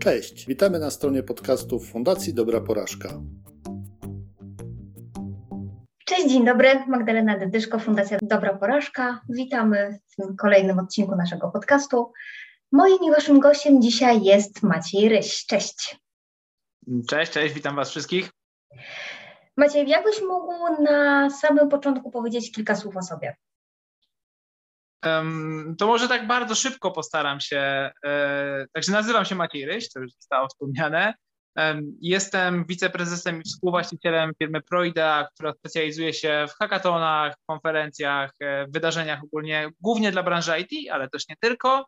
Cześć, 0.00 0.46
witamy 0.46 0.78
na 0.78 0.90
stronie 0.90 1.22
podcastów 1.22 1.90
Fundacji 1.90 2.34
Dobra 2.34 2.60
Porażka. 2.60 3.08
Cześć, 6.04 6.28
dzień 6.28 6.44
dobry. 6.44 6.68
Magdalena 6.88 7.38
Dedyszko, 7.38 7.78
Fundacja 7.78 8.18
Dobra 8.22 8.56
Porażka. 8.56 9.20
Witamy 9.28 9.98
w 10.18 10.36
kolejnym 10.36 10.78
odcinku 10.78 11.16
naszego 11.16 11.50
podcastu. 11.50 12.12
Moim 12.72 12.98
i 13.08 13.10
waszym 13.10 13.40
gościem 13.40 13.82
dzisiaj 13.82 14.22
jest 14.22 14.62
Maciej 14.62 15.08
Ryś. 15.08 15.46
Cześć. 15.46 15.96
Cześć, 17.08 17.32
cześć, 17.32 17.54
witam 17.54 17.76
was 17.76 17.90
wszystkich. 17.90 18.30
Maciej, 19.56 19.88
jakbyś 19.88 20.22
mógł 20.22 20.82
na 20.82 21.30
samym 21.30 21.68
początku 21.68 22.10
powiedzieć 22.10 22.52
kilka 22.52 22.74
słów 22.74 22.96
o 22.96 23.02
sobie? 23.02 23.36
To 25.78 25.86
może 25.86 26.08
tak 26.08 26.26
bardzo 26.26 26.54
szybko 26.54 26.90
postaram 26.90 27.40
się. 27.40 27.90
E, 28.04 28.66
także 28.72 28.92
nazywam 28.92 29.24
się 29.24 29.34
Maciej 29.34 29.66
Ryś, 29.66 29.92
to 29.92 30.00
już 30.00 30.12
zostało 30.12 30.48
wspomniane. 30.48 31.14
Jestem 32.00 32.64
wiceprezesem 32.64 33.40
i 33.40 33.44
współwłaścicielem 33.44 34.32
firmy 34.38 34.62
Proida, 34.62 35.28
która 35.34 35.52
specjalizuje 35.52 36.12
się 36.14 36.46
w 36.48 36.52
hackathonach, 36.52 37.34
konferencjach, 37.46 38.32
e, 38.40 38.66
wydarzeniach 38.68 39.24
ogólnie, 39.24 39.70
głównie 39.80 40.12
dla 40.12 40.22
branży 40.22 40.52
IT, 40.60 40.90
ale 40.92 41.08
też 41.08 41.28
nie 41.28 41.36
tylko. 41.40 41.86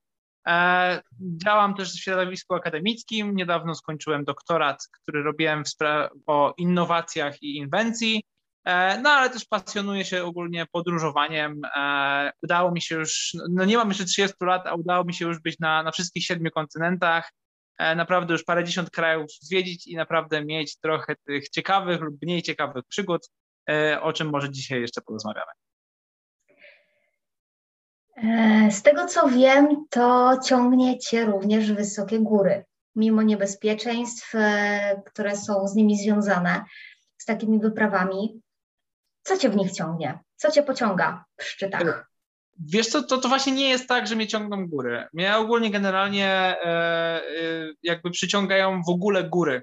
E, 0.49 1.01
działam 1.21 1.75
też 1.75 1.93
w 1.93 2.03
środowisku 2.03 2.55
akademickim. 2.55 3.37
Niedawno 3.37 3.75
skończyłem 3.75 4.25
doktorat, 4.25 4.89
który 4.93 5.23
robiłem 5.23 5.63
o 6.27 6.55
innowacjach 6.57 7.43
i 7.43 7.57
inwencji. 7.57 8.23
E, 8.65 9.01
no 9.01 9.11
ale 9.11 9.31
też 9.31 9.45
pasjonuję 9.45 10.05
się 10.05 10.25
ogólnie 10.25 10.67
podróżowaniem. 10.73 11.61
E, 11.77 12.33
udało 12.43 12.71
mi 12.71 12.83
się 12.83 12.95
już, 12.95 13.37
no 13.51 13.65
nie 13.65 13.77
mam 13.77 13.89
jeszcze 13.89 14.05
30 14.05 14.37
lat, 14.41 14.67
a 14.67 14.75
udało 14.75 15.05
mi 15.05 15.15
się 15.15 15.27
już 15.27 15.41
być 15.41 15.59
na, 15.59 15.83
na 15.83 15.91
wszystkich 15.91 16.25
siedmiu 16.25 16.51
kontynentach. 16.51 17.33
Naprawdę 17.97 18.33
już 18.33 18.45
parę 18.45 18.65
dziesiąt 18.65 18.91
krajów 18.91 19.31
zwiedzić 19.41 19.87
i 19.87 19.97
naprawdę 19.97 20.45
mieć 20.45 20.79
trochę 20.79 21.15
tych 21.27 21.49
ciekawych 21.49 22.01
lub 22.01 22.23
mniej 22.23 22.43
ciekawych 22.43 22.85
przygód, 22.89 23.29
o 24.01 24.13
czym 24.13 24.31
może 24.31 24.51
dzisiaj 24.51 24.81
jeszcze 24.81 25.01
porozmawiamy. 25.01 25.53
E, 28.23 28.71
z 28.71 28.83
tego 28.83 29.07
co 29.07 29.29
wiem, 29.29 29.87
to 29.91 30.37
ciągnie 30.45 30.99
cię 30.99 31.25
również 31.25 31.73
wysokie 31.73 32.19
góry, 32.19 32.65
mimo 32.97 33.23
niebezpieczeństw, 33.23 34.35
e, 34.35 35.03
które 35.07 35.37
są 35.37 35.69
z 35.69 35.75
nimi 35.75 35.99
związane, 35.99 36.65
z 37.19 37.25
takimi 37.25 37.59
wyprawami. 37.61 38.41
Co 39.23 39.37
cię 39.37 39.49
w 39.49 39.57
nich 39.57 39.73
ciągnie? 39.73 40.19
Co 40.37 40.51
cię 40.51 40.63
pociąga 40.63 41.25
w 41.37 41.45
szczytach? 41.45 42.11
Wiesz 42.67 42.89
co, 42.89 43.03
to, 43.03 43.19
to 43.19 43.29
właśnie 43.29 43.53
nie 43.53 43.69
jest 43.69 43.89
tak, 43.89 44.07
że 44.07 44.17
mnie 44.17 44.27
ciągną 44.27 44.67
góry. 44.67 45.07
Mnie 45.13 45.37
ogólnie 45.37 45.71
generalnie 45.71 46.27
e, 46.27 46.65
e, 46.65 47.23
jakby 47.83 48.11
przyciągają 48.11 48.83
w 48.83 48.91
ogóle 48.91 49.25
góry 49.25 49.63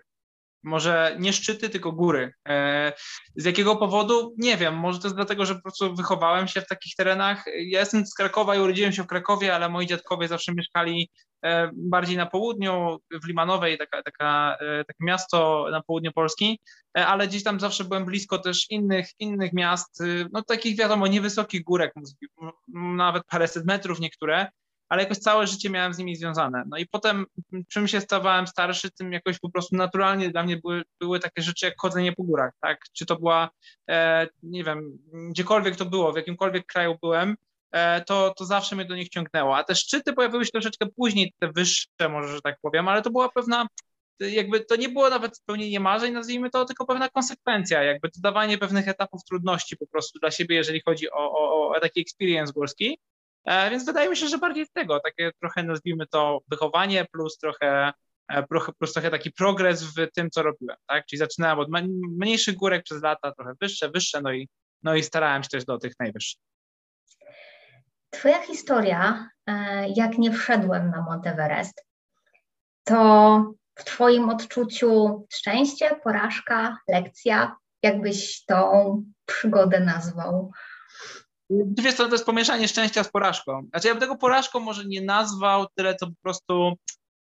może 0.63 1.15
nie 1.19 1.33
szczyty, 1.33 1.69
tylko 1.69 1.91
góry. 1.91 2.33
E, 2.49 2.93
z 3.35 3.45
jakiego 3.45 3.75
powodu? 3.75 4.35
Nie 4.37 4.57
wiem, 4.57 4.75
może 4.75 4.99
to 4.99 5.07
jest 5.07 5.15
dlatego, 5.15 5.45
że 5.45 5.55
po 5.55 5.61
prostu 5.61 5.95
wychowałem 5.95 6.47
się 6.47 6.61
w 6.61 6.67
takich 6.67 6.95
terenach. 6.95 7.45
Ja 7.47 7.79
jestem 7.79 8.05
z 8.05 8.13
Krakowa 8.13 8.55
i 8.55 8.59
urodziłem 8.59 8.93
się 8.93 9.03
w 9.03 9.07
Krakowie, 9.07 9.55
ale 9.55 9.69
moi 9.69 9.87
dziadkowie 9.87 10.27
zawsze 10.27 10.53
mieszkali 10.53 11.09
e, 11.45 11.71
bardziej 11.73 12.17
na 12.17 12.25
południu, 12.25 12.97
w 13.23 13.27
Limanowej, 13.27 13.77
taka, 13.77 14.03
taka, 14.03 14.57
e, 14.59 14.85
takie 14.85 15.05
miasto 15.05 15.67
na 15.71 15.81
południu 15.81 16.11
Polski, 16.11 16.59
ale 16.93 17.27
gdzieś 17.27 17.43
tam 17.43 17.59
zawsze 17.59 17.83
byłem 17.83 18.05
blisko 18.05 18.37
też 18.37 18.65
innych, 18.69 19.09
innych 19.19 19.53
miast, 19.53 20.03
no 20.33 20.41
takich 20.41 20.77
wiadomo, 20.77 21.07
niewysokich 21.07 21.63
górek, 21.63 21.93
nawet 22.73 23.23
paręset 23.25 23.65
metrów 23.65 23.99
niektóre, 23.99 24.47
ale 24.89 25.03
jakoś 25.03 25.17
całe 25.17 25.47
życie 25.47 25.69
miałem 25.69 25.93
z 25.93 25.97
nimi 25.97 26.15
związane. 26.15 26.63
No 26.69 26.77
i 26.77 26.87
potem, 26.87 27.25
czym 27.67 27.87
się 27.87 28.01
stawałem 28.01 28.47
starszy, 28.47 28.91
tym 28.91 29.13
jakoś 29.13 29.39
po 29.39 29.49
prostu 29.49 29.75
naturalnie 29.75 30.29
dla 30.29 30.43
mnie 30.43 30.57
były, 30.57 30.83
były 30.99 31.19
takie 31.19 31.41
rzeczy 31.41 31.65
jak 31.65 31.75
chodzenie 31.77 32.13
po 32.13 32.23
górach, 32.23 32.53
tak? 32.61 32.79
Czy 32.93 33.05
to 33.05 33.15
była, 33.15 33.49
e, 33.89 34.27
nie 34.43 34.63
wiem, 34.63 34.97
gdziekolwiek 35.29 35.75
to 35.75 35.85
było, 35.85 36.13
w 36.13 36.15
jakimkolwiek 36.15 36.65
kraju 36.65 36.97
byłem, 37.01 37.35
e, 37.71 38.01
to, 38.01 38.33
to 38.37 38.45
zawsze 38.45 38.75
mnie 38.75 38.85
do 38.85 38.95
nich 38.95 39.09
ciągnęło. 39.09 39.57
A 39.57 39.63
te 39.63 39.75
szczyty 39.75 40.13
pojawiły 40.13 40.45
się 40.45 40.51
troszeczkę 40.51 40.85
później, 40.95 41.33
te 41.39 41.51
wyższe 41.51 42.09
może, 42.09 42.35
że 42.35 42.41
tak 42.41 42.57
powiem, 42.61 42.87
ale 42.87 43.01
to 43.01 43.09
była 43.09 43.29
pewna 43.29 43.67
jakby 44.19 44.59
to 44.59 44.75
nie 44.75 44.89
było 44.89 45.09
nawet 45.09 45.37
spełnienie 45.37 45.79
marzeń, 45.79 46.13
nazwijmy 46.13 46.49
to, 46.49 46.65
tylko 46.65 46.85
pewna 46.85 47.09
konsekwencja, 47.09 47.83
jakby 47.83 48.09
dodawanie 48.15 48.57
pewnych 48.57 48.87
etapów 48.87 49.23
trudności 49.23 49.77
po 49.77 49.87
prostu 49.87 50.19
dla 50.19 50.31
siebie, 50.31 50.55
jeżeli 50.55 50.81
chodzi 50.81 51.11
o, 51.11 51.31
o, 51.31 51.69
o 51.69 51.79
taki 51.79 52.01
experience 52.01 52.53
górski. 52.53 52.99
E, 53.47 53.69
więc 53.69 53.85
wydaje 53.85 54.09
mi 54.09 54.17
się, 54.17 54.27
że 54.27 54.37
bardziej 54.37 54.65
z 54.65 54.71
tego, 54.71 54.99
takie 54.99 55.31
trochę 55.39 55.63
nazwijmy 55.63 56.07
to 56.07 56.39
wychowanie 56.47 57.05
plus 57.11 57.37
trochę, 57.37 57.93
e, 58.27 58.43
plus 58.79 58.93
trochę 58.93 59.11
taki 59.11 59.31
progres 59.31 59.83
w 59.83 60.11
tym, 60.15 60.29
co 60.29 60.43
robiłem, 60.43 60.77
tak? 60.87 61.05
Czyli 61.05 61.19
zaczynałem 61.19 61.59
od 61.59 61.67
mniejszych 62.19 62.55
górek 62.55 62.83
przez 62.83 63.01
lata, 63.01 63.31
trochę 63.31 63.53
wyższe, 63.61 63.89
wyższe, 63.89 64.21
no 64.21 64.31
i, 64.31 64.49
no 64.83 64.95
i 64.95 65.03
starałem 65.03 65.43
się 65.43 65.49
też 65.49 65.65
do 65.65 65.77
tych 65.77 65.93
najwyższych. 65.99 66.41
Twoja 68.09 68.41
historia, 68.41 69.29
e, 69.47 69.85
jak 69.95 70.17
nie 70.17 70.31
wszedłem 70.31 70.89
na 70.89 71.01
Monteverest, 71.01 71.85
to 72.83 73.53
w 73.75 73.83
Twoim 73.83 74.29
odczuciu 74.29 75.25
szczęście, 75.33 75.95
porażka, 76.03 76.77
lekcja? 76.87 77.55
Jakbyś 77.83 78.45
tą 78.45 79.03
przygodę 79.25 79.79
nazwał? 79.79 80.51
Wiesz 81.49 81.93
co, 81.93 82.05
to 82.05 82.11
jest 82.11 82.25
pomieszanie 82.25 82.67
szczęścia 82.67 83.03
z 83.03 83.11
porażką. 83.11 83.67
Znaczy 83.69 83.87
ja 83.87 83.93
bym 83.93 84.01
tego 84.01 84.17
porażką 84.17 84.59
może 84.59 84.85
nie 84.85 85.01
nazwał 85.01 85.65
tyle, 85.75 85.95
co 85.95 86.07
po 86.07 86.13
prostu 86.21 86.73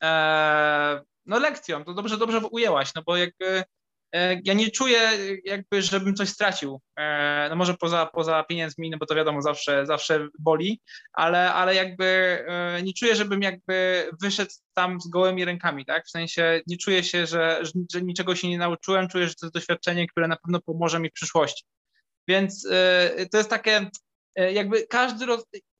e, 0.02 1.02
no 1.26 1.38
lekcją, 1.38 1.84
to 1.84 1.94
dobrze, 1.94 2.18
dobrze 2.18 2.38
ujęłaś, 2.38 2.94
no 2.94 3.02
bo 3.06 3.16
jakby 3.16 3.64
e, 4.14 4.40
ja 4.44 4.54
nie 4.54 4.70
czuję 4.70 5.00
jakby, 5.44 5.82
żebym 5.82 6.14
coś 6.14 6.28
stracił, 6.28 6.80
e, 6.96 7.46
no 7.50 7.56
może 7.56 7.74
poza, 7.74 8.06
poza 8.06 8.44
pieniędzmi, 8.44 8.90
no 8.90 8.98
bo 8.98 9.06
to 9.06 9.14
wiadomo, 9.14 9.42
zawsze, 9.42 9.86
zawsze 9.86 10.28
boli, 10.38 10.80
ale, 11.12 11.52
ale 11.52 11.74
jakby 11.74 12.04
e, 12.48 12.82
nie 12.82 12.92
czuję, 12.92 13.16
żebym 13.16 13.42
jakby 13.42 14.08
wyszedł 14.20 14.50
tam 14.74 15.00
z 15.00 15.08
gołymi 15.08 15.44
rękami, 15.44 15.84
tak, 15.84 16.06
w 16.06 16.10
sensie 16.10 16.60
nie 16.66 16.76
czuję 16.76 17.04
się, 17.04 17.26
że, 17.26 17.62
że 17.92 18.02
niczego 18.02 18.36
się 18.36 18.48
nie 18.48 18.58
nauczyłem, 18.58 19.08
czuję, 19.08 19.28
że 19.28 19.34
to 19.34 19.46
jest 19.46 19.54
doświadczenie, 19.54 20.06
które 20.06 20.28
na 20.28 20.36
pewno 20.36 20.60
pomoże 20.60 21.00
mi 21.00 21.08
w 21.08 21.12
przyszłości. 21.12 21.64
Więc 22.28 22.68
e, 22.70 23.26
to 23.26 23.38
jest 23.38 23.50
takie, 23.50 23.90
e, 24.34 24.52
jakby 24.52 24.86
każdy, 24.86 25.26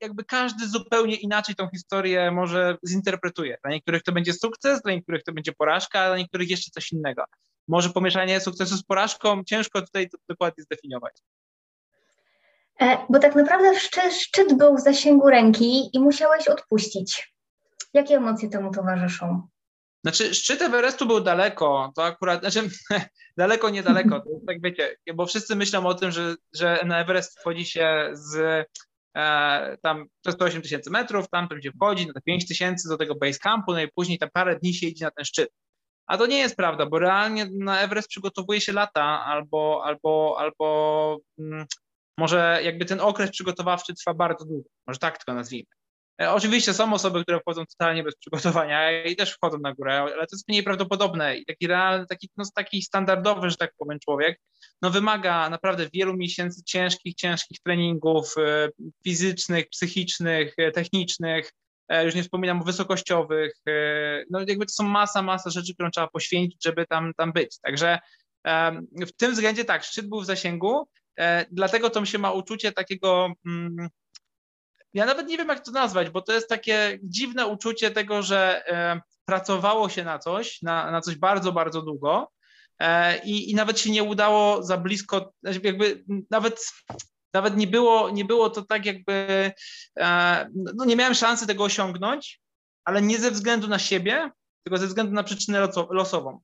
jakby 0.00 0.24
każdy 0.24 0.68
zupełnie 0.68 1.16
inaczej 1.16 1.54
tą 1.54 1.68
historię 1.68 2.30
może 2.30 2.76
zinterpretuje. 2.86 3.56
Dla 3.64 3.72
niektórych 3.72 4.02
to 4.02 4.12
będzie 4.12 4.32
sukces, 4.32 4.82
dla 4.82 4.92
niektórych 4.92 5.24
to 5.24 5.32
będzie 5.32 5.52
porażka, 5.52 6.00
a 6.00 6.08
dla 6.08 6.18
niektórych 6.18 6.50
jeszcze 6.50 6.70
coś 6.70 6.92
innego. 6.92 7.24
Może 7.68 7.90
pomieszanie 7.90 8.40
sukcesu 8.40 8.76
z 8.76 8.84
porażką, 8.84 9.44
ciężko 9.44 9.82
tutaj 9.82 10.10
to 10.10 10.18
dokładnie 10.28 10.64
zdefiniować. 10.64 11.16
E, 12.80 12.98
bo 13.10 13.18
tak 13.18 13.34
naprawdę 13.34 13.80
szczyt 14.10 14.54
był 14.54 14.76
w 14.76 14.80
zasięgu 14.80 15.30
ręki 15.30 15.96
i 15.96 16.00
musiałeś 16.00 16.48
odpuścić. 16.48 17.34
Jakie 17.94 18.16
emocje 18.16 18.48
temu 18.48 18.70
towarzyszą? 18.70 19.48
Znaczy, 20.04 20.34
szczyt 20.34 20.62
Everestu 20.62 21.06
był 21.06 21.20
daleko, 21.20 21.92
to 21.96 22.04
akurat, 22.04 22.40
znaczy, 22.40 22.70
daleko, 23.36 23.70
niedaleko, 23.70 24.20
to 24.20 24.30
tak 24.46 24.62
wiecie, 24.62 24.96
bo 25.14 25.26
wszyscy 25.26 25.56
myślą 25.56 25.86
o 25.86 25.94
tym, 25.94 26.10
że, 26.10 26.34
że 26.52 26.80
na 26.86 27.00
Everest 27.00 27.40
wchodzi 27.40 27.64
się 27.64 28.10
z 28.12 28.64
e, 29.16 29.76
tam 29.82 30.06
przez 30.22 30.34
108 30.34 30.62
tysięcy 30.62 30.90
metrów, 30.90 31.28
tam 31.28 31.48
to 31.48 31.60
się 31.60 31.70
wchodzi 31.72 32.06
na 32.06 32.12
te 32.12 32.20
5 32.20 32.48
tysięcy 32.48 32.88
do 32.88 32.96
tego 32.96 33.14
base 33.14 33.38
campu, 33.38 33.72
no 33.72 33.82
i 33.82 33.88
później 33.94 34.18
tam 34.18 34.28
parę 34.32 34.58
dni 34.58 34.74
się 34.74 34.86
idzie 34.86 35.04
na 35.04 35.10
ten 35.10 35.24
szczyt. 35.24 35.48
A 36.06 36.18
to 36.18 36.26
nie 36.26 36.38
jest 36.38 36.56
prawda, 36.56 36.86
bo 36.86 36.98
realnie 36.98 37.48
na 37.58 37.80
Everest 37.80 38.08
przygotowuje 38.08 38.60
się 38.60 38.72
lata 38.72 39.24
albo, 39.24 39.82
albo, 39.84 40.36
albo 40.38 41.18
mm, 41.38 41.66
może 42.18 42.60
jakby 42.64 42.84
ten 42.84 43.00
okres 43.00 43.30
przygotowawczy 43.30 43.94
trwa 43.94 44.14
bardzo 44.14 44.44
długo, 44.44 44.68
może 44.86 44.98
tak 44.98 45.18
tylko 45.18 45.34
nazwijmy. 45.34 45.81
E, 46.22 46.32
oczywiście 46.32 46.74
są 46.74 46.92
osoby, 46.92 47.22
które 47.22 47.40
wchodzą 47.40 47.66
totalnie 47.66 48.02
bez 48.02 48.16
przygotowania 48.16 49.04
i 49.04 49.16
też 49.16 49.32
wchodzą 49.32 49.58
na 49.58 49.74
górę, 49.74 49.98
ale 49.98 50.26
to 50.26 50.36
jest 50.36 50.48
mniej 50.48 50.62
prawdopodobne 50.62 51.36
i 51.36 51.44
taki 51.44 51.66
realny, 51.66 52.06
taki, 52.06 52.30
no, 52.36 52.44
taki 52.54 52.82
standardowy, 52.82 53.50
że 53.50 53.56
tak 53.56 53.72
powiem, 53.78 53.98
człowiek, 53.98 54.40
no 54.82 54.90
wymaga 54.90 55.50
naprawdę 55.50 55.88
wielu 55.92 56.16
miesięcy 56.16 56.62
ciężkich, 56.64 57.14
ciężkich 57.14 57.58
treningów 57.64 58.34
e, 58.38 58.68
fizycznych, 59.04 59.68
psychicznych, 59.68 60.54
e, 60.58 60.70
technicznych, 60.70 61.52
już 62.04 62.14
nie 62.14 62.22
wspominam 62.22 62.60
o 62.60 62.64
wysokościowych, 62.64 63.52
no 64.30 64.40
jakby 64.48 64.66
to 64.66 64.72
są 64.72 64.84
masa, 64.84 65.22
masa 65.22 65.50
rzeczy, 65.50 65.74
którą 65.74 65.90
trzeba 65.90 66.08
poświęcić, 66.08 66.64
żeby 66.64 66.86
tam, 66.86 67.12
tam 67.16 67.32
być. 67.32 67.58
Także 67.62 67.98
w 69.06 69.12
tym 69.16 69.32
względzie 69.32 69.64
tak, 69.64 69.84
szczyt 69.84 70.08
był 70.08 70.20
w 70.20 70.26
zasięgu, 70.26 70.88
dlatego 71.50 71.90
to 71.90 72.04
się 72.04 72.18
ma 72.18 72.32
uczucie 72.32 72.72
takiego 72.72 73.32
mm, 73.46 73.88
ja 74.94 75.06
nawet 75.06 75.28
nie 75.28 75.38
wiem, 75.38 75.48
jak 75.48 75.64
to 75.64 75.70
nazwać, 75.70 76.10
bo 76.10 76.22
to 76.22 76.32
jest 76.32 76.48
takie 76.48 76.98
dziwne 77.02 77.46
uczucie 77.46 77.90
tego, 77.90 78.22
że 78.22 78.66
e, 78.66 79.00
pracowało 79.24 79.88
się 79.88 80.04
na 80.04 80.18
coś, 80.18 80.62
na, 80.62 80.90
na 80.90 81.00
coś 81.00 81.16
bardzo, 81.16 81.52
bardzo 81.52 81.82
długo 81.82 82.32
e, 82.78 83.18
i, 83.24 83.50
i 83.50 83.54
nawet 83.54 83.80
się 83.80 83.90
nie 83.90 84.02
udało 84.02 84.62
za 84.62 84.76
blisko, 84.76 85.32
znaczy 85.42 85.60
jakby 85.62 86.04
nawet 86.30 86.72
nawet 87.32 87.56
nie 87.56 87.66
było, 87.66 88.10
nie 88.10 88.24
było 88.24 88.50
to 88.50 88.62
tak 88.62 88.86
jakby, 88.86 89.52
e, 89.98 90.48
no 90.74 90.84
nie 90.84 90.96
miałem 90.96 91.14
szansy 91.14 91.46
tego 91.46 91.64
osiągnąć, 91.64 92.40
ale 92.84 93.02
nie 93.02 93.18
ze 93.18 93.30
względu 93.30 93.68
na 93.68 93.78
siebie, 93.78 94.30
tylko 94.64 94.78
ze 94.78 94.86
względu 94.86 95.12
na 95.12 95.22
przyczynę 95.22 95.68
losową. 95.90 96.40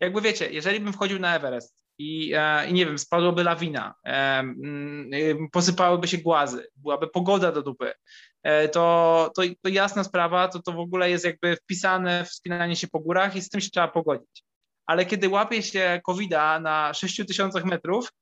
Jakby 0.00 0.20
wiecie, 0.20 0.50
jeżeli 0.52 0.80
bym 0.80 0.92
wchodził 0.92 1.18
na 1.18 1.36
Everest 1.36 1.84
i, 2.00 2.32
e, 2.36 2.68
i 2.68 2.72
nie 2.72 2.86
wiem, 2.86 2.98
spadłaby 2.98 3.44
lawina, 3.44 3.94
mm, 4.04 5.10
posypałyby 5.52 6.08
się 6.08 6.18
głazy, 6.18 6.68
byłaby 6.76 7.08
pogoda 7.08 7.52
do 7.52 7.62
dupy, 7.62 7.92
e, 8.42 8.68
to, 8.68 9.30
to, 9.36 9.42
to 9.62 9.68
jasna 9.68 10.04
sprawa, 10.04 10.48
to 10.48 10.62
to 10.62 10.72
w 10.72 10.78
ogóle 10.78 11.10
jest 11.10 11.24
jakby 11.24 11.56
wpisane 11.56 12.24
w 12.24 12.28
wspinanie 12.28 12.76
się 12.76 12.88
po 12.88 13.00
górach 13.00 13.36
i 13.36 13.42
z 13.42 13.48
tym 13.48 13.60
się 13.60 13.70
trzeba 13.70 13.88
pogodzić. 13.88 14.44
Ale 14.86 15.06
kiedy 15.06 15.28
łapie 15.28 15.62
się 15.62 16.00
covid 16.06 16.30
na 16.60 16.94
6000 16.94 17.64
metrów, 17.64 18.12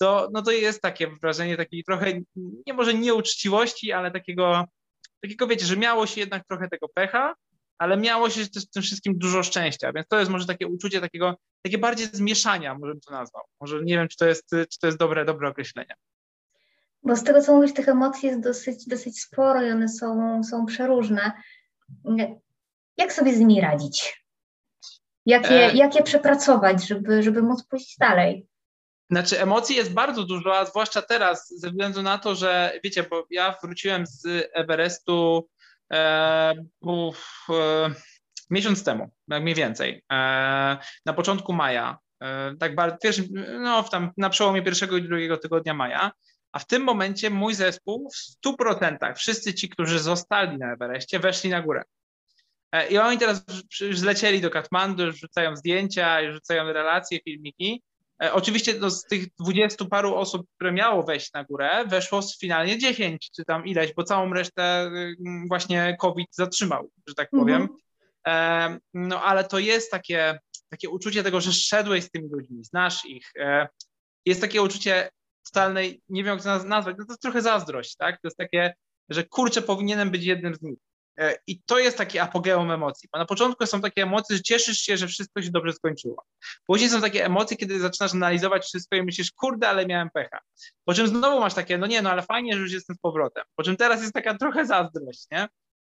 to, 0.00 0.28
no 0.32 0.42
to 0.42 0.50
jest 0.50 0.82
takie 0.82 1.10
wrażenie 1.22 1.56
takiej 1.56 1.84
trochę, 1.84 2.20
nie 2.66 2.74
może 2.74 2.94
nieuczciwości, 2.94 3.92
ale 3.92 4.10
takiego, 4.10 4.64
takiego 5.22 5.46
wiecie, 5.46 5.66
że 5.66 5.76
miało 5.76 6.06
się 6.06 6.20
jednak 6.20 6.46
trochę 6.46 6.68
tego 6.68 6.88
pecha, 6.94 7.34
ale 7.78 7.96
miało 7.96 8.30
się 8.30 8.48
też 8.48 8.66
w 8.66 8.70
tym 8.70 8.82
wszystkim 8.82 9.18
dużo 9.18 9.42
szczęścia, 9.42 9.92
więc 9.92 10.08
to 10.08 10.18
jest 10.18 10.30
może 10.30 10.46
takie 10.46 10.66
uczucie 10.66 11.00
takiego, 11.00 11.36
takie 11.62 11.78
bardziej 11.78 12.06
zmieszania, 12.06 12.74
może 12.74 12.92
bym 12.92 13.00
to 13.00 13.12
nazwał. 13.12 13.42
Może 13.60 13.82
nie 13.82 13.96
wiem, 13.96 14.08
czy 14.08 14.16
to 14.16 14.26
jest, 14.26 14.50
czy 14.50 14.78
to 14.80 14.86
jest 14.86 14.98
dobre, 14.98 15.24
dobre 15.24 15.48
określenie. 15.48 15.94
Bo 17.02 17.16
z 17.16 17.24
tego, 17.24 17.42
co 17.42 17.56
mówisz, 17.56 17.74
tych 17.74 17.88
emocji 17.88 18.28
jest 18.28 18.40
dosyć, 18.40 18.86
dosyć 18.86 19.20
sporo 19.20 19.62
i 19.62 19.70
one 19.70 19.88
są, 19.88 20.40
są 20.44 20.66
przeróżne. 20.66 21.32
Jak 22.96 23.12
sobie 23.12 23.34
z 23.34 23.38
nimi 23.38 23.60
radzić? 23.60 24.24
Jak 25.26 25.50
je, 25.50 25.72
e... 25.72 25.74
jak 25.74 25.94
je 25.94 26.02
przepracować, 26.02 26.86
żeby, 26.86 27.22
żeby 27.22 27.42
móc 27.42 27.64
pójść 27.66 27.96
dalej? 27.98 28.46
Znaczy 29.10 29.42
emocji 29.42 29.76
jest 29.76 29.92
bardzo 29.92 30.24
dużo, 30.24 30.58
a 30.58 30.64
zwłaszcza 30.64 31.02
teraz, 31.02 31.48
ze 31.48 31.68
względu 31.68 32.02
na 32.02 32.18
to, 32.18 32.34
że 32.34 32.72
wiecie, 32.84 33.02
bo 33.02 33.26
ja 33.30 33.54
wróciłem 33.62 34.06
z 34.06 34.50
Everestu 34.54 35.48
miesiąc 38.50 38.84
temu, 38.84 39.10
jak 39.28 39.42
mniej 39.42 39.54
więcej, 39.54 40.02
e, 40.12 40.78
na 41.06 41.12
początku 41.12 41.52
maja, 41.52 41.98
e, 42.22 42.54
tak 42.60 42.74
bardzo, 42.74 42.96
pierwszy, 42.98 43.28
no 43.60 43.82
tam 43.82 44.10
na 44.16 44.30
przełomie 44.30 44.62
pierwszego 44.62 44.96
i 44.96 45.02
drugiego 45.02 45.36
tygodnia 45.36 45.74
maja, 45.74 46.12
a 46.52 46.58
w 46.58 46.66
tym 46.66 46.82
momencie 46.82 47.30
mój 47.30 47.54
zespół 47.54 48.10
w 48.10 48.16
100%, 48.16 49.14
wszyscy 49.16 49.54
ci, 49.54 49.68
którzy 49.68 49.98
zostali 49.98 50.58
na 50.58 50.72
Everestie, 50.72 51.18
weszli 51.18 51.50
na 51.50 51.62
górę. 51.62 51.82
E, 52.72 52.88
I 52.88 52.98
oni 52.98 53.18
teraz 53.18 53.44
już 53.80 53.98
zlecieli 53.98 54.40
do 54.40 54.50
Katmandu, 54.50 55.04
już 55.04 55.20
rzucają 55.20 55.56
zdjęcia, 55.56 56.20
już 56.20 56.34
rzucają 56.34 56.72
relacje, 56.72 57.20
filmiki. 57.24 57.82
E, 58.22 58.32
oczywiście 58.32 58.74
no, 58.80 58.90
z 58.90 59.04
tych 59.04 59.34
dwudziestu 59.34 59.88
paru 59.88 60.14
osób, 60.14 60.46
które 60.54 60.72
miało 60.72 61.02
wejść 61.02 61.32
na 61.32 61.44
górę, 61.44 61.84
weszło 61.86 62.20
finalnie 62.40 62.78
10 62.78 63.30
czy 63.36 63.44
tam 63.44 63.66
ileś, 63.66 63.94
bo 63.94 64.04
całą 64.04 64.32
resztę 64.32 64.90
y, 64.94 65.16
właśnie 65.48 65.96
COVID 66.00 66.28
zatrzymał, 66.30 66.90
że 67.08 67.14
tak 67.14 67.30
powiem. 67.30 67.62
Mhm. 67.62 67.78
E, 68.26 68.78
no 68.94 69.22
ale 69.22 69.44
to 69.44 69.58
jest 69.58 69.90
takie, 69.90 70.38
takie 70.68 70.90
uczucie 70.90 71.22
tego, 71.22 71.40
że 71.40 71.52
szedłeś 71.52 72.04
z 72.04 72.10
tymi 72.10 72.28
ludźmi, 72.28 72.64
znasz 72.64 73.04
ich. 73.04 73.30
E, 73.38 73.68
jest 74.26 74.40
takie 74.40 74.62
uczucie 74.62 75.10
totalnej, 75.46 76.02
nie 76.08 76.24
wiem 76.24 76.34
jak 76.34 76.44
to 76.44 76.64
nazwać, 76.64 76.96
no 76.98 77.04
to 77.04 77.12
jest 77.12 77.22
trochę 77.22 77.42
zazdrość, 77.42 77.96
tak? 77.96 78.14
To 78.14 78.28
jest 78.28 78.36
takie, 78.36 78.74
że 79.08 79.24
kurczę, 79.24 79.62
powinienem 79.62 80.10
być 80.10 80.24
jednym 80.24 80.54
z 80.54 80.62
nich. 80.62 80.78
E, 81.18 81.36
I 81.46 81.62
to 81.62 81.78
jest 81.78 81.98
taki 81.98 82.18
apogeum 82.18 82.70
emocji. 82.70 83.08
Bo 83.12 83.18
na 83.18 83.26
początku 83.26 83.66
są 83.66 83.80
takie 83.80 84.02
emocje, 84.02 84.36
że 84.36 84.42
cieszysz 84.42 84.78
się, 84.78 84.96
że 84.96 85.06
wszystko 85.06 85.42
się 85.42 85.50
dobrze 85.50 85.72
skończyło. 85.72 86.24
Później 86.66 86.90
są 86.90 87.00
takie 87.00 87.24
emocje, 87.24 87.56
kiedy 87.56 87.80
zaczynasz 87.80 88.14
analizować 88.14 88.64
wszystko 88.64 88.96
i 88.96 89.02
myślisz, 89.02 89.32
kurde, 89.32 89.68
ale 89.68 89.86
miałem 89.86 90.10
pecha. 90.10 90.38
Po 90.84 90.94
czym 90.94 91.08
znowu 91.08 91.40
masz 91.40 91.54
takie, 91.54 91.78
no 91.78 91.86
nie, 91.86 92.02
no 92.02 92.10
ale 92.10 92.22
fajnie, 92.22 92.54
że 92.54 92.60
już 92.60 92.72
jestem 92.72 92.96
z 92.96 92.98
powrotem. 92.98 93.44
Po 93.56 93.62
czym 93.62 93.76
teraz 93.76 94.00
jest 94.00 94.12
taka 94.12 94.38
trochę 94.38 94.66
zazdrość, 94.66 95.26
nie? 95.30 95.48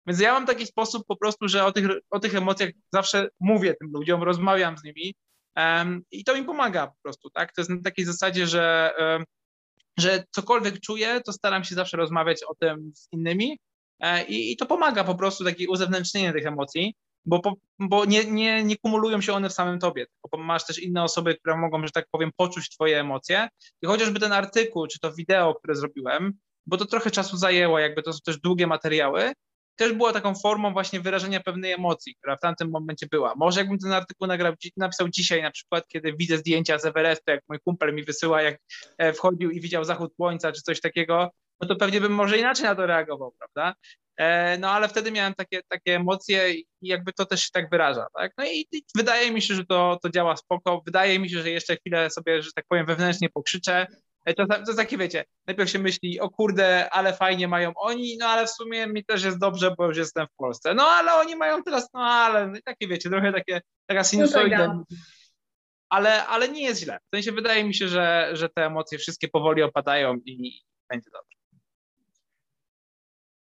Więc 0.08 0.20
ja 0.20 0.34
mam 0.34 0.46
taki 0.46 0.66
sposób 0.66 1.04
po 1.08 1.16
prostu, 1.16 1.48
że 1.48 1.66
o 1.66 1.72
tych, 1.72 1.88
o 2.10 2.20
tych 2.20 2.36
emocjach 2.36 2.70
zawsze 2.94 3.28
mówię 3.40 3.74
tym 3.74 3.92
ludziom, 3.92 4.24
rozmawiam 4.24 4.78
z 4.78 4.84
nimi 4.84 5.16
um, 5.56 6.02
i 6.12 6.24
to 6.24 6.36
mi 6.36 6.44
pomaga 6.44 6.88
po 6.88 6.96
prostu, 7.04 7.30
tak? 7.30 7.54
To 7.54 7.62
jest 7.62 7.70
na 7.70 7.82
takiej 7.84 8.06
zasadzie, 8.06 8.48
że, 8.48 8.94
um, 9.00 9.24
że 10.00 10.24
cokolwiek 10.32 10.80
czuję, 10.80 11.22
to 11.22 11.34
staram 11.34 11.64
się 11.64 11.76
zawsze 11.76 11.98
rozmawiać 11.98 12.44
o 12.44 12.56
tym 12.56 12.92
z 12.96 13.08
innymi, 13.12 13.58
I, 14.28 14.52
I, 14.52 14.58
to 14.58 14.66
pomaga 14.66 15.04
po 15.04 15.16
prostu 15.16 15.44
takie 15.44 15.70
uzewnętrznienie 15.70 16.34
tych 16.34 16.46
emocji, 16.46 16.96
bo, 17.26 17.42
bo 17.80 18.06
nie, 18.06 18.26
nie, 18.26 18.64
nie 18.64 18.78
kumulują 18.78 19.22
się 19.22 19.34
one 19.34 19.50
w 19.50 19.54
samym 19.54 19.80
tobie, 19.80 20.06
tylko 20.06 20.44
masz 20.46 20.66
też 20.66 20.80
inne 20.80 21.04
osoby, 21.04 21.36
które 21.36 21.58
mogą, 21.58 21.86
że 21.86 21.92
tak 21.92 22.06
powiem, 22.12 22.32
poczuć 22.38 22.70
twoje 22.70 23.00
emocje. 23.00 23.48
I 23.82 23.88
chociażby 23.88 24.20
ten 24.20 24.32
artykuł, 24.32 24.88
czy 24.88 25.00
to 25.00 25.14
wideo, 25.14 25.56
które 25.56 25.76
zrobiłem, 25.76 26.34
bo 26.66 26.78
to 26.78 26.86
trochę 26.86 27.12
czasu 27.12 27.38
zajęło, 27.38 27.80
jakby 27.80 28.04
to 28.04 28.14
są 28.14 28.20
też 28.26 28.40
długie 28.40 28.68
materiały, 28.68 29.34
też 29.76 29.94
było 29.94 30.12
taką 30.12 30.36
formą 30.36 30.74
właśnie 30.74 31.00
wyrażenia 31.00 31.40
pewnej 31.40 31.72
emocji, 31.72 32.16
która 32.16 32.38
w 32.38 32.40
tamtym 32.40 32.70
momencie 32.70 33.08
była. 33.12 33.34
Może 33.36 33.60
jakbym 33.60 33.80
ten 33.80 33.92
artykuł 33.92 34.28
nagrał, 34.28 34.54
napisał 34.78 35.10
dzisiaj 35.10 35.42
na 35.42 35.52
przykład, 35.52 35.88
kiedy 35.88 36.14
widzę 36.14 36.38
zdjęcia 36.38 36.80
z 36.80 36.86
Everestu, 36.86 37.32
jak 37.32 37.42
mój 37.50 37.60
kumpel 37.60 37.96
mi 37.96 38.04
wysyła, 38.04 38.42
jak 38.42 38.60
e, 38.98 39.14
wchodził 39.14 39.52
i 39.52 39.62
widział 39.62 39.84
zachód 39.84 40.16
słońca, 40.16 40.52
czy 40.52 40.62
coś 40.62 40.82
takiego, 40.82 41.32
no 41.62 41.68
to 41.68 41.76
pewnie 41.76 42.02
bym 42.02 42.12
może 42.12 42.38
inaczej 42.38 42.66
na 42.66 42.76
to 42.76 42.86
reagował, 42.86 43.32
prawda? 43.32 43.76
E, 44.18 44.58
no 44.58 44.72
ale 44.72 44.88
wtedy 44.88 45.12
miałem 45.12 45.34
takie, 45.34 45.62
takie 45.70 45.96
emocje 45.96 46.54
i 46.54 46.66
jakby 46.82 47.14
to 47.14 47.26
też 47.26 47.44
się 47.44 47.50
tak 47.54 47.70
wyraża, 47.70 48.08
tak? 48.14 48.34
No 48.38 48.46
i, 48.46 48.68
i, 48.72 48.84
wydaje 48.96 49.32
mi 49.32 49.42
się, 49.42 49.56
że 49.56 49.66
to, 49.66 50.00
to 50.02 50.10
działa 50.10 50.36
spoko, 50.36 50.82
wydaje 50.86 51.20
mi 51.20 51.30
się, 51.30 51.42
że 51.42 51.50
jeszcze 51.50 51.76
chwilę 51.76 52.10
sobie, 52.10 52.42
że 52.42 52.52
tak 52.56 52.66
powiem, 52.68 52.86
wewnętrznie 52.86 53.30
pokrzyczę, 53.30 53.88
e, 54.26 54.34
to, 54.34 54.48
to 54.48 54.58
jest 54.58 54.78
takie, 54.78 54.98
wiecie, 54.98 55.26
najpierw 55.48 55.70
się 55.70 55.80
myśli, 55.80 56.20
o 56.20 56.30
kurde, 56.30 56.90
ale 56.90 57.14
fajnie 57.14 57.48
mają 57.48 57.74
oni, 57.76 58.18
no 58.18 58.26
ale 58.26 58.46
w 58.48 58.50
sumie 58.50 58.88
mi 58.88 59.06
też 59.06 59.24
jest 59.24 59.40
dobrze, 59.40 59.76
bo 59.78 59.88
już 59.88 59.98
jestem 59.98 60.28
w 60.28 60.36
Polsce. 60.36 60.74
No 60.74 60.84
ale 60.84 61.14
oni 61.14 61.36
mają 61.36 61.64
teraz, 61.64 61.90
no 61.94 62.00
ale, 62.02 62.48
no, 62.48 62.60
takie 62.66 62.88
wiecie, 62.88 63.10
trochę 63.10 63.34
takie, 63.34 63.62
taka 63.86 64.04
sinusoida. 64.04 64.84
Ale, 65.90 66.26
ale 66.26 66.50
nie 66.50 66.64
jest 66.64 66.82
źle. 66.82 67.00
W 67.12 67.16
sensie 67.16 67.32
wydaje 67.32 67.64
mi 67.64 67.74
się, 67.74 67.88
że, 67.88 68.30
że 68.34 68.50
te 68.50 68.66
emocje 68.66 68.98
wszystkie 68.98 69.28
powoli 69.28 69.64
opadają 69.64 70.16
i 70.26 70.62
będzie 70.90 71.10
dobrze. 71.14 71.35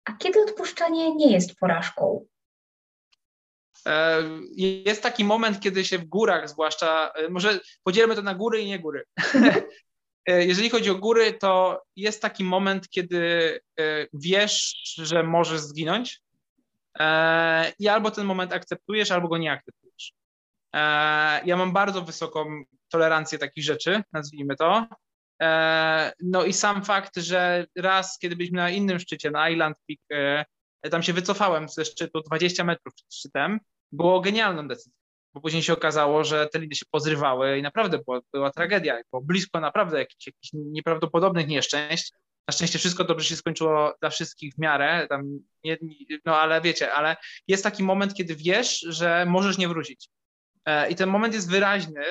A 0.04 0.12
kiedy 0.12 0.42
odpuszczanie 0.42 1.14
nie 1.14 1.32
jest 1.32 1.56
porażką? 1.56 2.26
E, 3.86 4.22
jest 4.86 5.02
taki 5.02 5.24
moment, 5.24 5.60
kiedy 5.60 5.84
się 5.84 5.98
w 5.98 6.04
górach, 6.04 6.48
zwłaszcza, 6.48 7.12
e, 7.14 7.28
może 7.28 7.60
podzielmy 7.82 8.14
to 8.14 8.22
na 8.22 8.34
góry 8.34 8.60
i 8.60 8.66
nie 8.66 8.78
góry. 8.78 9.04
E, 10.26 10.44
jeżeli 10.44 10.70
chodzi 10.70 10.90
o 10.90 10.94
góry, 10.94 11.32
to 11.32 11.82
jest 11.96 12.22
taki 12.22 12.44
moment, 12.44 12.88
kiedy 12.88 13.60
wiesz, 14.14 14.82
że 14.96 15.22
możesz 15.22 15.60
zginąć 15.60 16.20
i 17.78 17.88
albo 17.88 18.10
ten 18.10 18.26
moment 18.26 18.52
akceptujesz, 18.52 19.10
albo 19.10 19.28
go 19.28 19.38
nie 19.38 19.52
akceptujesz. 19.52 20.12
Ja 21.44 21.56
mam 21.56 21.72
bardzo 21.72 22.02
wysoką 22.02 22.64
tolerancję 22.88 23.38
takich 23.38 23.64
rzeczy, 23.64 24.02
nazwijmy 24.12 24.56
to, 24.56 24.86
no 26.22 26.44
i 26.44 26.52
sam 26.52 26.84
fakt, 26.84 27.16
że 27.16 27.66
raz, 27.76 28.18
kiedy 28.18 28.36
byliśmy 28.36 28.56
na 28.56 28.70
innym 28.70 28.98
szczycie, 28.98 29.30
na 29.30 29.50
Island 29.50 29.76
Peak, 29.88 29.98
e, 30.82 30.90
tam 30.90 31.02
się 31.02 31.12
wycofałem 31.12 31.68
ze 31.68 31.84
szczytu 31.84 32.20
20 32.20 32.64
metrów 32.64 32.94
przed 32.94 33.14
szczytem, 33.14 33.60
było 33.92 34.20
genialną 34.20 34.68
decyzją, 34.68 34.92
bo 35.34 35.40
później 35.40 35.62
się 35.62 35.72
okazało, 35.72 36.24
że 36.24 36.46
te 36.46 36.58
linie 36.58 36.76
się 36.76 36.86
pozrywały 36.90 37.58
i 37.58 37.62
naprawdę 37.62 37.98
była, 37.98 38.20
była 38.32 38.50
tragedia, 38.50 39.00
było 39.12 39.22
blisko 39.22 39.60
naprawdę 39.60 39.98
jakichś, 39.98 40.26
jakichś 40.26 40.50
nieprawdopodobnych 40.52 41.48
nieszczęść. 41.48 42.12
Na 42.48 42.52
szczęście 42.52 42.78
wszystko 42.78 43.04
dobrze 43.04 43.28
się 43.28 43.36
skończyło 43.36 43.94
dla 44.00 44.10
wszystkich 44.10 44.54
w 44.54 44.58
miarę, 44.58 45.06
tam 45.08 45.38
no 46.24 46.36
ale 46.36 46.60
wiecie, 46.60 46.92
ale 46.92 47.16
jest 47.48 47.64
taki 47.64 47.82
moment, 47.82 48.14
kiedy 48.14 48.36
wiesz, 48.36 48.80
że 48.80 49.24
możesz 49.28 49.58
nie 49.58 49.68
wrócić. 49.68 50.08
E, 50.64 50.90
I 50.90 50.94
ten 50.94 51.08
moment 51.08 51.34
jest 51.34 51.50
wyraźny, 51.50 52.02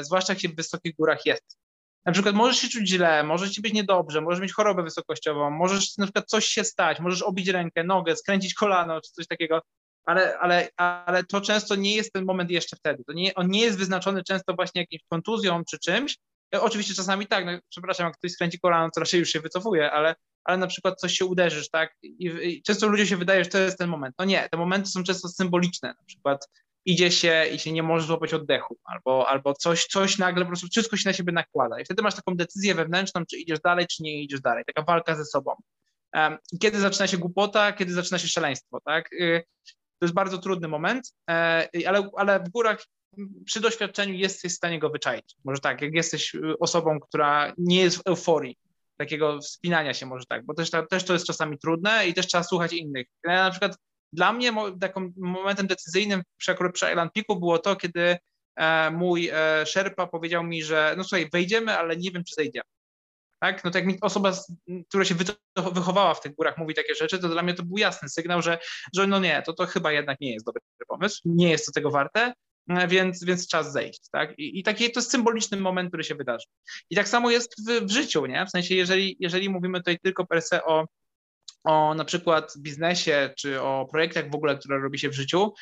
zwłaszcza 0.00 0.32
jak 0.32 0.40
się 0.40 0.48
w 0.48 0.56
wysokich 0.56 0.94
górach 0.96 1.26
jest 1.26 1.58
na 2.06 2.12
przykład 2.12 2.34
możesz 2.34 2.58
się 2.58 2.68
czuć 2.68 2.88
źle, 2.88 3.22
może 3.22 3.50
ci 3.50 3.60
być 3.60 3.72
niedobrze, 3.72 4.20
możesz 4.20 4.40
mieć 4.40 4.52
chorobę 4.52 4.82
wysokościową, 4.82 5.50
możesz 5.50 5.96
na 5.96 6.06
przykład 6.06 6.26
coś 6.26 6.46
się 6.46 6.64
stać, 6.64 7.00
możesz 7.00 7.22
obić 7.22 7.48
rękę, 7.48 7.84
nogę, 7.84 8.16
skręcić 8.16 8.54
kolano 8.54 9.00
czy 9.00 9.10
coś 9.12 9.26
takiego, 9.26 9.62
ale, 10.04 10.38
ale, 10.38 10.68
ale 10.76 11.24
to 11.24 11.40
często 11.40 11.74
nie 11.74 11.94
jest 11.94 12.12
ten 12.12 12.24
moment 12.24 12.50
jeszcze 12.50 12.76
wtedy. 12.76 13.04
To 13.04 13.12
nie, 13.12 13.34
on 13.34 13.50
nie 13.50 13.60
jest 13.60 13.78
wyznaczony 13.78 14.22
często 14.22 14.54
właśnie 14.54 14.80
jakimś 14.80 15.02
kontuzją 15.08 15.62
czy 15.70 15.78
czymś. 15.78 16.16
E, 16.54 16.60
oczywiście 16.60 16.94
czasami 16.94 17.26
tak, 17.26 17.46
no, 17.46 17.52
przepraszam, 17.68 18.06
jak 18.06 18.16
ktoś 18.16 18.32
skręci 18.32 18.60
kolano, 18.60 18.90
to 18.94 19.00
raczej 19.00 19.20
już 19.20 19.30
się 19.30 19.40
wycofuje, 19.40 19.92
ale, 19.92 20.14
ale 20.44 20.58
na 20.58 20.66
przykład 20.66 21.00
coś 21.00 21.12
się 21.12 21.24
uderzysz, 21.24 21.70
tak? 21.70 21.94
I, 22.02 22.26
I, 22.42 22.62
często 22.62 22.88
ludziom 22.88 23.06
się 23.06 23.16
wydaje, 23.16 23.44
że 23.44 23.50
to 23.50 23.58
jest 23.58 23.78
ten 23.78 23.88
moment. 23.88 24.14
No 24.18 24.24
nie, 24.24 24.48
te 24.48 24.56
momenty 24.56 24.90
są 24.90 25.02
często 25.02 25.28
symboliczne. 25.28 25.88
Na 25.88 26.04
przykład 26.06 26.48
idzie 26.86 27.10
się 27.10 27.44
i 27.54 27.58
się 27.58 27.72
nie 27.72 27.82
może 27.82 28.06
złapać 28.06 28.34
oddechu, 28.34 28.76
albo, 28.84 29.28
albo 29.28 29.54
coś, 29.54 29.86
coś 29.86 30.18
nagle 30.18 30.44
po 30.44 30.48
prostu 30.48 30.68
wszystko 30.68 30.96
się 30.96 31.08
na 31.08 31.12
siebie 31.12 31.32
nakłada. 31.32 31.80
I 31.80 31.84
wtedy 31.84 32.02
masz 32.02 32.14
taką 32.14 32.36
decyzję 32.36 32.74
wewnętrzną, 32.74 33.26
czy 33.30 33.38
idziesz 33.38 33.60
dalej, 33.60 33.86
czy 33.86 34.02
nie 34.02 34.22
idziesz 34.22 34.40
dalej. 34.40 34.64
Taka 34.66 34.82
walka 34.82 35.14
ze 35.14 35.24
sobą. 35.24 35.52
kiedy 36.60 36.80
zaczyna 36.80 37.06
się 37.06 37.18
głupota, 37.18 37.72
kiedy 37.72 37.92
zaczyna 37.92 38.18
się 38.18 38.28
szaleństwo, 38.28 38.80
tak? 38.84 39.12
Y, 39.12 39.44
to 39.98 40.06
jest 40.06 40.14
bardzo 40.14 40.38
trudny 40.38 40.68
moment, 40.68 41.14
e, 41.30 41.68
ale, 41.86 42.10
ale 42.16 42.40
w 42.40 42.48
górach 42.48 42.84
przy 43.44 43.60
doświadczeniu 43.60 44.14
jesteś 44.14 44.52
w 44.52 44.56
stanie 44.56 44.78
go 44.78 44.90
wyczaić. 44.90 45.34
Może 45.44 45.60
tak, 45.60 45.82
jak 45.82 45.94
jesteś 45.94 46.34
y, 46.34 46.58
osobą, 46.58 47.00
która 47.00 47.52
nie 47.58 47.80
jest 47.80 47.96
w 47.96 48.06
euforii, 48.06 48.58
takiego 48.96 49.38
wspinania 49.40 49.94
się 49.94 50.06
może 50.06 50.26
tak, 50.28 50.44
bo 50.44 50.54
też, 50.54 50.70
też 50.90 51.04
to 51.04 51.12
jest 51.12 51.26
czasami 51.26 51.58
trudne 51.58 52.08
i 52.08 52.14
też 52.14 52.26
trzeba 52.26 52.44
słuchać 52.44 52.72
innych. 52.72 53.06
Ja 53.24 53.44
na 53.44 53.50
przykład 53.50 53.76
Dla 54.16 54.32
mnie 54.32 54.52
takim 54.80 55.12
momentem 55.16 55.66
decyzyjnym 55.66 56.22
przy, 56.36 56.54
przy 56.72 56.90
Island 56.90 57.12
Peaku 57.12 57.36
było 57.38 57.58
to, 57.58 57.76
kiedy 57.76 58.16
e, 58.56 58.90
mój 58.90 59.30
e, 59.32 59.66
szerpa 59.66 60.06
powiedział 60.06 60.44
mi, 60.44 60.62
że 60.62 60.94
no 60.96 61.04
słuchaj, 61.04 61.28
wejdziemy, 61.32 61.78
ale 61.78 61.96
nie 61.96 62.10
wiem, 62.10 62.24
czy 62.24 62.34
zejdziemy. 62.34 62.64
Tak? 63.40 63.64
No 63.64 63.70
to 63.70 63.78
jak 63.78 63.86
mi 63.86 64.00
osoba, 64.00 64.32
która 64.88 65.04
się 65.04 65.14
wychowała 65.56 66.14
w 66.14 66.20
tych 66.20 66.34
górach 66.34 66.58
mówi 66.58 66.74
takie 66.74 66.94
rzeczy, 66.94 67.18
to 67.18 67.28
dla 67.28 67.42
mnie 67.42 67.54
to 67.54 67.62
był 67.62 67.78
jasny 67.78 68.08
sygnał, 68.08 68.42
że, 68.42 68.58
że 68.94 69.06
no 69.06 69.20
nie, 69.20 69.42
to, 69.42 69.52
to 69.52 69.66
chyba 69.66 69.92
jednak 69.92 70.20
nie 70.20 70.32
jest 70.32 70.46
dobry 70.46 70.60
pomysł, 70.88 71.22
nie 71.24 71.50
jest 71.50 71.66
to 71.66 71.72
tego 71.72 71.90
warte, 71.90 72.32
e, 72.68 72.88
więc, 72.88 73.24
więc 73.24 73.48
czas 73.48 73.72
zejść, 73.72 74.00
tak? 74.12 74.38
I, 74.38 74.58
i 74.58 74.62
taki 74.62 74.90
to 74.90 75.00
jest 75.00 75.10
symboliczny 75.10 75.56
moment, 75.56 75.88
który 75.90 76.04
się 76.04 76.14
wydarzy. 76.14 76.46
I 76.90 76.96
tak 76.96 77.08
samo 77.08 77.30
jest 77.30 77.54
w, 77.68 77.86
w 77.86 77.90
życiu, 77.90 78.26
nie? 78.26 78.46
W 78.46 78.50
sensie, 78.50 78.74
jeżeli, 78.74 79.16
jeżeli 79.20 79.48
mówimy 79.48 79.78
tutaj 79.78 79.98
tylko 80.02 80.26
per 80.26 80.42
se 80.42 80.64
o, 80.64 80.86
o 81.66 81.94
na 81.94 82.04
przykład 82.04 82.54
biznesie, 82.58 83.30
czy 83.38 83.62
o 83.62 83.86
projektach 83.90 84.30
w 84.30 84.34
ogóle, 84.34 84.58
które 84.58 84.78
robi 84.78 84.98
się 84.98 85.08
w 85.08 85.14
życiu, 85.14 85.52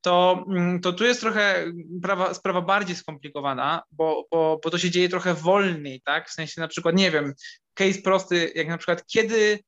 to, 0.00 0.44
mm, 0.48 0.80
to 0.80 0.92
tu 0.92 1.04
jest 1.04 1.20
trochę 1.20 1.72
prawa, 2.02 2.34
sprawa 2.34 2.60
bardziej 2.60 2.96
skomplikowana, 2.96 3.82
bo, 3.90 4.26
bo, 4.30 4.60
bo 4.64 4.70
to 4.70 4.78
się 4.78 4.90
dzieje 4.90 5.08
trochę 5.08 5.34
wolniej, 5.34 6.02
tak? 6.04 6.28
W 6.28 6.32
sensie 6.32 6.60
na 6.60 6.68
przykład, 6.68 6.94
nie 6.94 7.10
wiem, 7.10 7.34
case 7.74 8.02
prosty, 8.02 8.52
jak 8.54 8.68
na 8.68 8.78
przykład 8.78 9.06
kiedy 9.06 9.58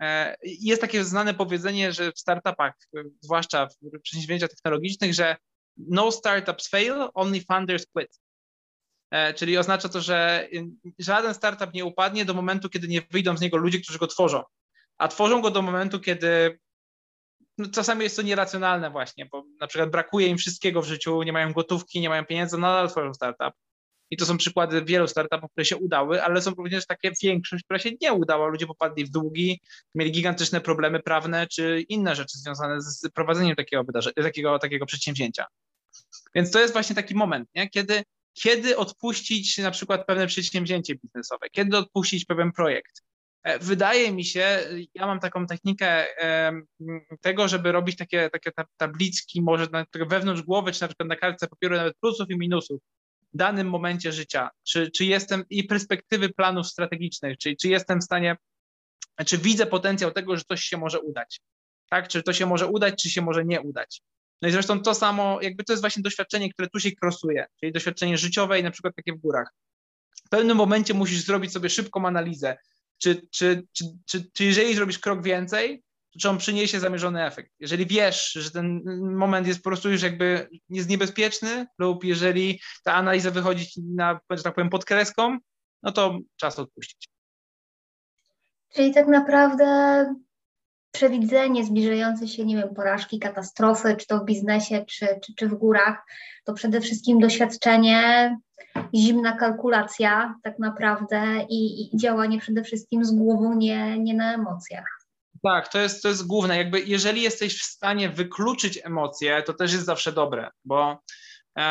e, 0.00 0.36
jest 0.42 0.80
takie 0.80 1.04
znane 1.04 1.34
powiedzenie, 1.34 1.92
że 1.92 2.12
w 2.12 2.18
startupach, 2.18 2.74
zwłaszcza 3.20 3.66
w 3.66 4.00
przedsięwzięciach 4.02 4.50
technologicznych, 4.50 5.14
że 5.14 5.36
no 5.76 6.12
startups 6.12 6.68
fail, 6.68 6.94
only 7.14 7.40
funders 7.40 7.86
quit. 7.86 8.20
E, 9.10 9.34
czyli 9.34 9.58
oznacza 9.58 9.88
to, 9.88 10.00
że 10.00 10.48
żaden 10.98 11.34
startup 11.34 11.74
nie 11.74 11.84
upadnie 11.84 12.24
do 12.24 12.34
momentu, 12.34 12.68
kiedy 12.68 12.88
nie 12.88 13.02
wyjdą 13.10 13.36
z 13.36 13.40
niego 13.40 13.56
ludzie, 13.56 13.80
którzy 13.80 13.98
go 13.98 14.06
tworzą. 14.06 14.42
A 14.98 15.08
tworzą 15.08 15.42
go 15.42 15.50
do 15.50 15.62
momentu, 15.62 16.00
kiedy 16.00 16.58
no, 17.58 17.66
czasami 17.70 18.02
jest 18.02 18.16
to 18.16 18.22
nieracjonalne 18.22 18.90
właśnie, 18.90 19.26
bo 19.26 19.44
na 19.60 19.66
przykład 19.66 19.90
brakuje 19.90 20.26
im 20.26 20.38
wszystkiego 20.38 20.82
w 20.82 20.86
życiu, 20.86 21.22
nie 21.22 21.32
mają 21.32 21.52
gotówki, 21.52 22.00
nie 22.00 22.08
mają 22.08 22.24
pieniędzy, 22.24 22.58
nadal 22.58 22.90
tworzą 22.90 23.14
startup. 23.14 23.54
I 24.10 24.16
to 24.16 24.26
są 24.26 24.36
przykłady 24.36 24.84
wielu 24.84 25.08
startupów, 25.08 25.50
które 25.50 25.64
się 25.64 25.76
udały, 25.76 26.22
ale 26.22 26.42
są 26.42 26.50
również 26.50 26.86
takie 26.86 27.12
większość, 27.22 27.64
która 27.64 27.78
się 27.78 27.90
nie 28.00 28.12
udała. 28.12 28.48
Ludzie 28.48 28.66
popadli 28.66 29.04
w 29.04 29.10
długi, 29.10 29.60
mieli 29.94 30.12
gigantyczne 30.12 30.60
problemy 30.60 31.00
prawne 31.00 31.46
czy 31.46 31.84
inne 31.88 32.16
rzeczy 32.16 32.38
związane 32.38 32.80
z 32.80 33.08
prowadzeniem 33.14 33.56
takiego, 33.56 33.84
takiego, 34.16 34.58
takiego 34.58 34.86
przedsięwzięcia. 34.86 35.46
Więc 36.34 36.50
to 36.50 36.60
jest 36.60 36.72
właśnie 36.72 36.96
taki 36.96 37.14
moment, 37.14 37.48
nie? 37.54 37.68
Kiedy, 37.68 38.02
kiedy 38.32 38.76
odpuścić 38.76 39.58
na 39.58 39.70
przykład 39.70 40.06
pewne 40.06 40.26
przedsięwzięcie 40.26 40.94
biznesowe, 40.94 41.46
kiedy 41.50 41.76
odpuścić 41.76 42.24
pewien 42.24 42.52
projekt. 42.52 43.03
E, 43.44 43.58
wydaje 43.58 44.12
mi 44.12 44.24
się, 44.24 44.60
ja 44.94 45.06
mam 45.06 45.20
taką 45.20 45.46
technikę 45.46 46.06
tego, 47.20 47.48
żeby 47.48 47.72
robić 47.72 47.96
takie, 47.96 48.30
takie 48.30 48.50
tabliczki, 48.76 49.42
może 49.42 49.66
wewnątrz 49.94 50.42
głowy, 50.42 50.72
czy 50.72 50.82
na 50.82 50.88
przykład 50.88 51.08
na 51.08 51.16
kartce 51.16 51.46
papieru 51.46 51.76
nawet 51.76 51.96
plusów 51.98 52.30
i 52.30 52.38
minusów 52.38 52.80
w 53.34 53.36
danym 53.36 53.70
momencie 53.70 54.12
życia, 54.12 54.50
czy, 54.62 54.90
czy 54.90 55.04
jestem 55.04 55.44
i 55.50 55.64
perspektywy 55.64 56.28
planów 56.28 56.66
strategicznych, 56.66 57.38
czyli 57.38 57.56
czy 57.56 57.68
jestem 57.68 58.00
w 58.00 58.04
stanie, 58.04 58.36
czy 59.26 59.38
widzę 59.38 59.66
potencjał 59.66 60.10
tego, 60.10 60.36
że 60.36 60.44
coś 60.48 60.64
się 60.64 60.76
może 60.76 61.00
udać, 61.00 61.40
tak, 61.90 62.08
czy 62.08 62.22
to 62.22 62.32
się 62.32 62.46
może 62.46 62.66
udać, 62.66 63.02
czy 63.02 63.10
się 63.10 63.22
może 63.22 63.44
nie 63.44 63.60
udać. 63.60 64.02
No 64.42 64.48
i 64.48 64.52
zresztą 64.52 64.80
to 64.80 64.94
samo, 64.94 65.40
jakby 65.42 65.64
to 65.64 65.72
jest 65.72 65.82
właśnie 65.82 66.02
doświadczenie, 66.02 66.52
które 66.52 66.68
tu 66.68 66.80
się 66.80 66.92
krosuje, 66.92 67.46
czyli 67.60 67.72
doświadczenie 67.72 68.18
życiowe 68.18 68.60
i 68.60 68.62
na 68.62 68.70
przykład 68.70 68.94
takie 68.96 69.12
w 69.12 69.20
górach. 69.20 69.54
W 70.26 70.28
pewnym 70.28 70.56
momencie 70.56 70.94
musisz 70.94 71.24
zrobić 71.24 71.52
sobie 71.52 71.70
szybką 71.70 72.06
analizę, 72.06 72.56
czy, 72.98 73.28
czy, 73.30 73.66
czy, 73.72 73.84
czy, 74.06 74.30
czy 74.32 74.44
jeżeli 74.44 74.74
zrobisz 74.74 74.98
krok 74.98 75.22
więcej, 75.22 75.82
to 76.12 76.18
czy 76.18 76.28
on 76.28 76.38
przyniesie 76.38 76.80
zamierzony 76.80 77.24
efekt. 77.24 77.52
Jeżeli 77.60 77.86
wiesz, 77.86 78.32
że 78.32 78.50
ten 78.50 78.82
moment 79.16 79.46
jest 79.46 79.62
po 79.62 79.70
prostu 79.70 79.90
już 79.90 80.02
jakby 80.02 80.48
jest 80.68 80.88
niebezpieczny, 80.88 81.66
lub 81.78 82.04
jeżeli 82.04 82.60
ta 82.84 82.94
analiza 82.94 83.30
wychodzi 83.30 83.82
na, 83.94 84.20
że 84.30 84.42
tak 84.42 84.54
powiem, 84.54 84.70
pod 84.70 84.84
kreską, 84.84 85.38
no 85.82 85.92
to 85.92 86.18
czas 86.36 86.58
odpuścić. 86.58 87.08
Czyli 88.74 88.94
tak 88.94 89.08
naprawdę 89.08 89.64
przewidzenie 90.94 91.64
zbliżającej 91.64 92.28
się, 92.28 92.44
nie 92.44 92.56
wiem, 92.56 92.74
porażki, 92.74 93.18
katastrofy, 93.18 93.96
czy 93.96 94.06
to 94.06 94.18
w 94.18 94.24
biznesie, 94.24 94.84
czy, 94.88 95.06
czy, 95.22 95.34
czy 95.34 95.48
w 95.48 95.54
górach, 95.54 96.04
to 96.44 96.52
przede 96.52 96.80
wszystkim 96.80 97.18
doświadczenie, 97.18 98.36
zimna 98.94 99.32
kalkulacja 99.36 100.34
tak 100.42 100.58
naprawdę 100.58 101.46
i, 101.48 101.94
i 101.94 101.98
działanie 101.98 102.40
przede 102.40 102.62
wszystkim 102.62 103.04
z 103.04 103.12
głową, 103.12 103.54
nie, 103.54 103.98
nie 103.98 104.14
na 104.14 104.34
emocjach. 104.34 104.86
Tak, 105.42 105.68
to 105.68 105.78
jest, 105.78 106.02
to 106.02 106.08
jest 106.08 106.26
główne. 106.26 106.56
Jakby 106.56 106.80
jeżeli 106.80 107.22
jesteś 107.22 107.60
w 107.60 107.64
stanie 107.64 108.08
wykluczyć 108.08 108.80
emocje, 108.84 109.42
to 109.42 109.52
też 109.54 109.72
jest 109.72 109.84
zawsze 109.84 110.12
dobre, 110.12 110.50
bo 110.64 110.98
e, 111.58 111.62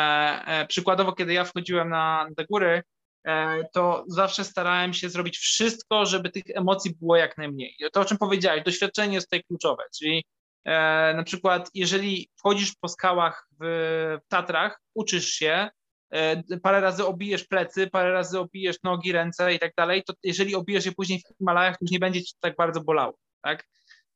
e, 0.46 0.66
przykładowo, 0.66 1.12
kiedy 1.12 1.32
ja 1.32 1.44
wchodziłem 1.44 1.88
na 1.88 2.26
te 2.36 2.44
góry, 2.44 2.82
to 3.72 4.04
zawsze 4.08 4.44
starałem 4.44 4.94
się 4.94 5.08
zrobić 5.08 5.38
wszystko, 5.38 6.06
żeby 6.06 6.30
tych 6.30 6.42
emocji 6.54 6.94
było 7.00 7.16
jak 7.16 7.38
najmniej. 7.38 7.76
To, 7.92 8.00
o 8.00 8.04
czym 8.04 8.18
powiedziałeś, 8.18 8.64
doświadczenie 8.64 9.14
jest 9.14 9.26
tutaj 9.26 9.44
kluczowe, 9.44 9.82
czyli 9.98 10.24
e, 10.64 11.14
na 11.16 11.22
przykład 11.22 11.70
jeżeli 11.74 12.30
wchodzisz 12.38 12.74
po 12.80 12.88
skałach 12.88 13.48
w 13.60 14.18
Tatrach, 14.28 14.80
uczysz 14.94 15.28
się, 15.28 15.68
e, 16.10 16.42
parę 16.62 16.80
razy 16.80 17.06
obijesz 17.06 17.44
plecy, 17.44 17.90
parę 17.90 18.12
razy 18.12 18.38
obijesz 18.38 18.76
nogi, 18.82 19.12
ręce 19.12 19.54
i 19.54 19.58
tak 19.58 19.72
dalej, 19.76 20.02
to 20.06 20.12
jeżeli 20.22 20.54
obijesz 20.54 20.86
je 20.86 20.92
później 20.92 21.18
w 21.18 21.38
Himalajach, 21.38 21.74
to 21.74 21.78
już 21.80 21.90
nie 21.90 21.98
będzie 21.98 22.22
ci 22.22 22.34
tak 22.40 22.56
bardzo 22.56 22.80
bolało, 22.80 23.18
tak? 23.42 23.64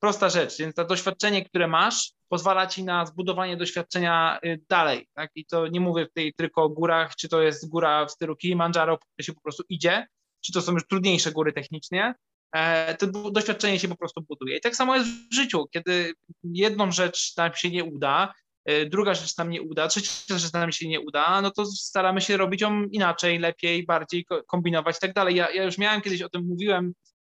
Prosta 0.00 0.28
rzecz, 0.28 0.58
więc 0.58 0.74
to 0.74 0.84
doświadczenie, 0.84 1.44
które 1.44 1.68
masz, 1.68 2.12
pozwala 2.28 2.66
ci 2.66 2.84
na 2.84 3.06
zbudowanie 3.06 3.56
doświadczenia 3.56 4.38
y, 4.44 4.60
dalej. 4.68 5.08
Tak? 5.14 5.30
I 5.34 5.46
to 5.46 5.68
nie 5.68 5.80
mówię 5.80 6.06
tutaj 6.06 6.32
tylko 6.36 6.62
o 6.62 6.68
górach, 6.68 7.16
czy 7.16 7.28
to 7.28 7.42
jest 7.42 7.68
góra 7.68 8.06
w 8.06 8.10
stylu 8.10 8.36
Kilimandżaro, 8.36 8.98
które 8.98 9.24
się 9.24 9.32
po 9.32 9.40
prostu 9.40 9.62
idzie, 9.68 10.06
czy 10.40 10.52
to 10.52 10.62
są 10.62 10.72
już 10.72 10.86
trudniejsze 10.86 11.32
góry 11.32 11.52
technicznie, 11.52 12.14
e, 12.52 12.94
to 12.94 13.06
doświadczenie 13.30 13.78
się 13.78 13.88
po 13.88 13.96
prostu 13.96 14.22
buduje. 14.28 14.56
I 14.56 14.60
tak 14.60 14.76
samo 14.76 14.96
jest 14.96 15.08
w 15.30 15.34
życiu, 15.34 15.66
kiedy 15.70 16.14
jedną 16.44 16.92
rzecz 16.92 17.36
nam 17.36 17.54
się 17.54 17.70
nie 17.70 17.84
uda, 17.84 18.32
e, 18.64 18.86
druga 18.86 19.14
rzecz 19.14 19.36
nam 19.36 19.50
nie 19.50 19.62
uda, 19.62 19.88
trzecia 19.88 20.38
rzecz 20.38 20.52
nam 20.52 20.72
się 20.72 20.88
nie 20.88 21.00
uda, 21.00 21.42
no 21.42 21.50
to 21.50 21.66
staramy 21.66 22.20
się 22.20 22.36
robić 22.36 22.60
ją 22.60 22.84
inaczej, 22.84 23.38
lepiej, 23.38 23.86
bardziej 23.86 24.26
kombinować 24.46 24.96
i 24.96 25.00
tak 25.00 25.12
dalej. 25.12 25.36
Ja, 25.36 25.50
ja 25.50 25.64
już 25.64 25.78
miałem 25.78 26.00
kiedyś 26.00 26.22
o 26.22 26.28
tym 26.28 26.46
mówiłem, 26.46 26.92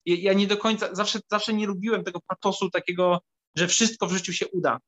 ja 0.07 0.33
nie 0.33 0.47
do 0.47 0.57
końca, 0.57 0.95
zawsze, 0.95 1.19
zawsze 1.31 1.53
nie 1.53 1.67
lubiłem 1.67 2.05
tego 2.05 2.21
patosu 2.27 2.71
takiego 2.71 3.21
że 3.55 3.69
wszystko 3.69 4.07
w 4.07 4.13
życiu 4.13 4.33
się 4.33 4.49
uda. 4.49 4.79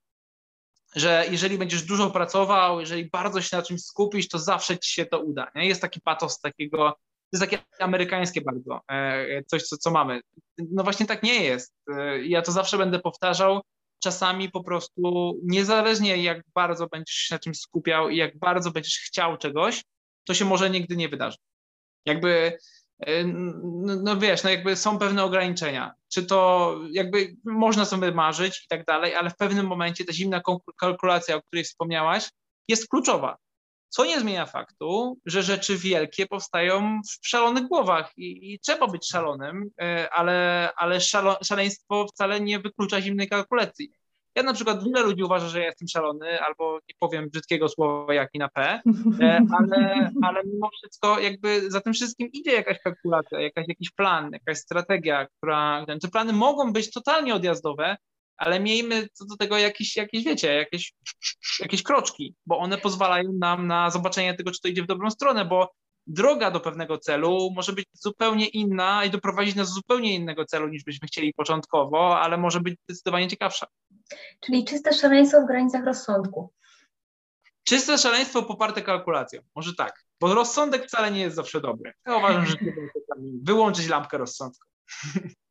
Że 0.95 1.25
jeżeli 1.31 1.59
będziesz 1.59 1.83
dużo 1.83 2.11
pracował, 2.11 2.81
jeżeli 2.81 3.11
bardzo 3.11 3.41
się 3.41 3.57
na 3.57 3.63
czymś 3.63 3.83
skupisz, 3.83 4.29
to 4.29 4.39
zawsze 4.39 4.79
ci 4.79 4.93
się 4.93 5.07
to 5.07 5.21
uda. 5.21 5.51
Nie? 5.55 5.67
Jest 5.67 5.81
taki 5.81 6.01
patos 6.01 6.41
takiego, 6.41 6.91
to 6.91 7.39
jest 7.39 7.43
takie 7.51 7.65
amerykańskie 7.79 8.41
bardzo, 8.41 8.81
e, 8.91 9.45
coś, 9.45 9.63
co, 9.63 9.77
co 9.77 9.91
mamy. 9.91 10.21
No 10.59 10.83
właśnie 10.85 11.07
tak 11.07 11.23
nie 11.23 11.45
jest. 11.45 11.75
E, 11.97 12.23
ja 12.25 12.43
to 12.43 12.53
zawsze 12.53 12.79
będę 12.79 12.99
powtarzał. 12.99 13.61
Czasami 13.99 14.51
po 14.51 14.65
prostu, 14.65 15.35
niezależnie 15.45 16.23
jak 16.23 16.43
bardzo 16.55 16.87
będziesz 16.87 17.17
się 17.17 17.35
na 17.35 17.39
czymś 17.39 17.59
skupiał 17.59 18.09
i 18.09 18.17
jak 18.17 18.39
bardzo 18.39 18.71
będziesz 18.71 18.99
chciał 18.99 19.37
czegoś, 19.37 19.85
to 20.25 20.35
się 20.35 20.45
może 20.45 20.71
nigdy 20.71 20.97
nie 20.97 21.09
wydarzy. 21.09 21.37
Jakby 22.07 22.59
no, 23.25 23.97
no 24.03 24.17
wiesz, 24.17 24.45
no 24.45 24.51
jakby 24.51 24.77
są 24.77 24.99
pewne 24.99 25.25
ograniczenia. 25.25 25.95
Czy 26.09 26.27
to 26.27 26.77
jakby 26.91 27.37
można 27.45 27.85
sobie 27.85 28.13
marzyć 28.13 28.65
i 28.65 28.69
tak 28.69 28.85
dalej, 28.85 29.15
ale 29.15 29.31
w 29.31 29.37
pewnym 29.37 29.67
momencie 29.67 30.05
ta 30.05 30.13
zimna 30.13 30.43
kalkulacja, 30.77 31.37
o 31.37 31.43
której 31.43 31.65
wspomniałaś, 31.65 32.31
jest 32.69 32.89
kluczowa. 32.89 33.37
Co 33.89 34.05
nie 34.05 34.21
zmienia 34.21 34.47
faktu, 34.47 35.19
że 35.27 35.43
rzeczy 35.43 35.77
wielkie 35.77 36.27
powstają 36.27 37.01
w 37.23 37.29
szalonych 37.29 37.65
głowach 37.65 38.13
i, 38.17 38.53
i 38.55 38.59
trzeba 38.59 38.87
być 38.87 39.09
szalonym, 39.09 39.71
e, 39.81 40.11
ale, 40.13 40.71
ale 40.77 41.01
szalo, 41.01 41.39
szaleństwo 41.45 42.07
wcale 42.07 42.41
nie 42.41 42.59
wyklucza 42.59 43.01
zimnej 43.01 43.29
kalkulacji. 43.29 43.93
Ja 44.35 44.43
na 44.43 44.53
przykład 44.53 44.85
wiele 44.85 45.03
ludzi 45.03 45.23
uważa, 45.23 45.49
że 45.49 45.61
ja 45.61 45.67
jestem 45.67 45.89
szalony, 45.89 46.41
albo 46.41 46.75
nie 46.75 46.95
powiem 47.01 47.31
brzydkiego 47.31 47.69
słowa 47.69 48.15
jak 48.15 48.31
i 48.35 48.39
na 48.39 48.49
P, 48.49 48.81
e, 49.21 49.41
ale, 49.59 50.11
ale 50.23 50.43
mimo 50.45 50.69
wszystko 50.71 51.19
jakby 51.19 51.71
za 51.71 51.81
tym 51.81 51.93
wszystkim 51.93 52.29
idzie 52.33 52.53
jakaś 52.53 52.79
kalkulacja, 52.79 53.41
jakaś, 53.41 53.69
jakiś 53.69 53.91
plan, 53.91 54.31
jakaś 54.33 54.59
strategia, 54.59 55.27
która, 55.27 55.87
te 56.03 56.09
plany 56.09 56.33
mogą 56.33 56.73
być 56.73 56.91
totalnie 56.91 57.35
odjazdowe, 57.35 57.97
ale 58.37 58.61
miejmy 58.61 59.09
co 59.13 59.25
do 59.25 59.37
tego 59.37 59.59
jakieś, 59.59 59.97
jakieś 59.97 60.25
wiecie, 60.25 60.55
jakieś, 60.55 60.93
jakieś 61.61 61.83
kroczki, 61.83 62.35
bo 62.47 62.59
one 62.59 62.79
pozwalają 62.79 63.33
nam 63.33 63.67
na 63.67 63.91
zobaczenie 63.91 64.35
tego, 64.35 64.51
czy 64.51 64.61
to 64.61 64.69
idzie 64.69 64.83
w 64.83 64.87
dobrą 64.87 65.11
stronę, 65.11 65.45
bo 65.45 65.71
droga 66.07 66.51
do 66.51 66.61
pewnego 66.61 66.99
celu 66.99 67.51
może 67.55 67.73
być 67.73 67.87
zupełnie 67.93 68.47
inna 68.47 69.05
i 69.05 69.11
doprowadzić 69.11 69.55
nas 69.55 69.69
do 69.69 69.75
zupełnie 69.75 70.15
innego 70.15 70.45
celu 70.45 70.69
niż 70.69 70.85
byśmy 70.85 71.09
chcieli 71.09 71.35
początkowo, 71.35 72.21
ale 72.21 72.37
może 72.37 72.61
być 72.61 72.79
zdecydowanie 72.89 73.29
ciekawsza. 73.29 73.67
Czyli 74.41 74.65
czyste 74.65 74.93
szaleństwo 74.93 75.43
w 75.43 75.47
granicach 75.47 75.85
rozsądku. 75.85 76.53
Czyste 77.65 77.99
szaleństwo 77.99 78.43
poparte 78.43 78.83
kalkulacją. 78.83 79.41
Może 79.57 79.75
tak, 79.75 80.05
bo 80.21 80.35
rozsądek 80.35 80.87
wcale 80.87 81.11
nie 81.11 81.21
jest 81.21 81.37
zawsze 81.37 81.61
dobry. 81.61 81.93
Ja 82.07 82.17
uważam, 82.17 82.47
że 82.47 82.57
wyłączyć 83.43 83.89
lampkę 83.89 84.19
rozsądku. 84.19 84.69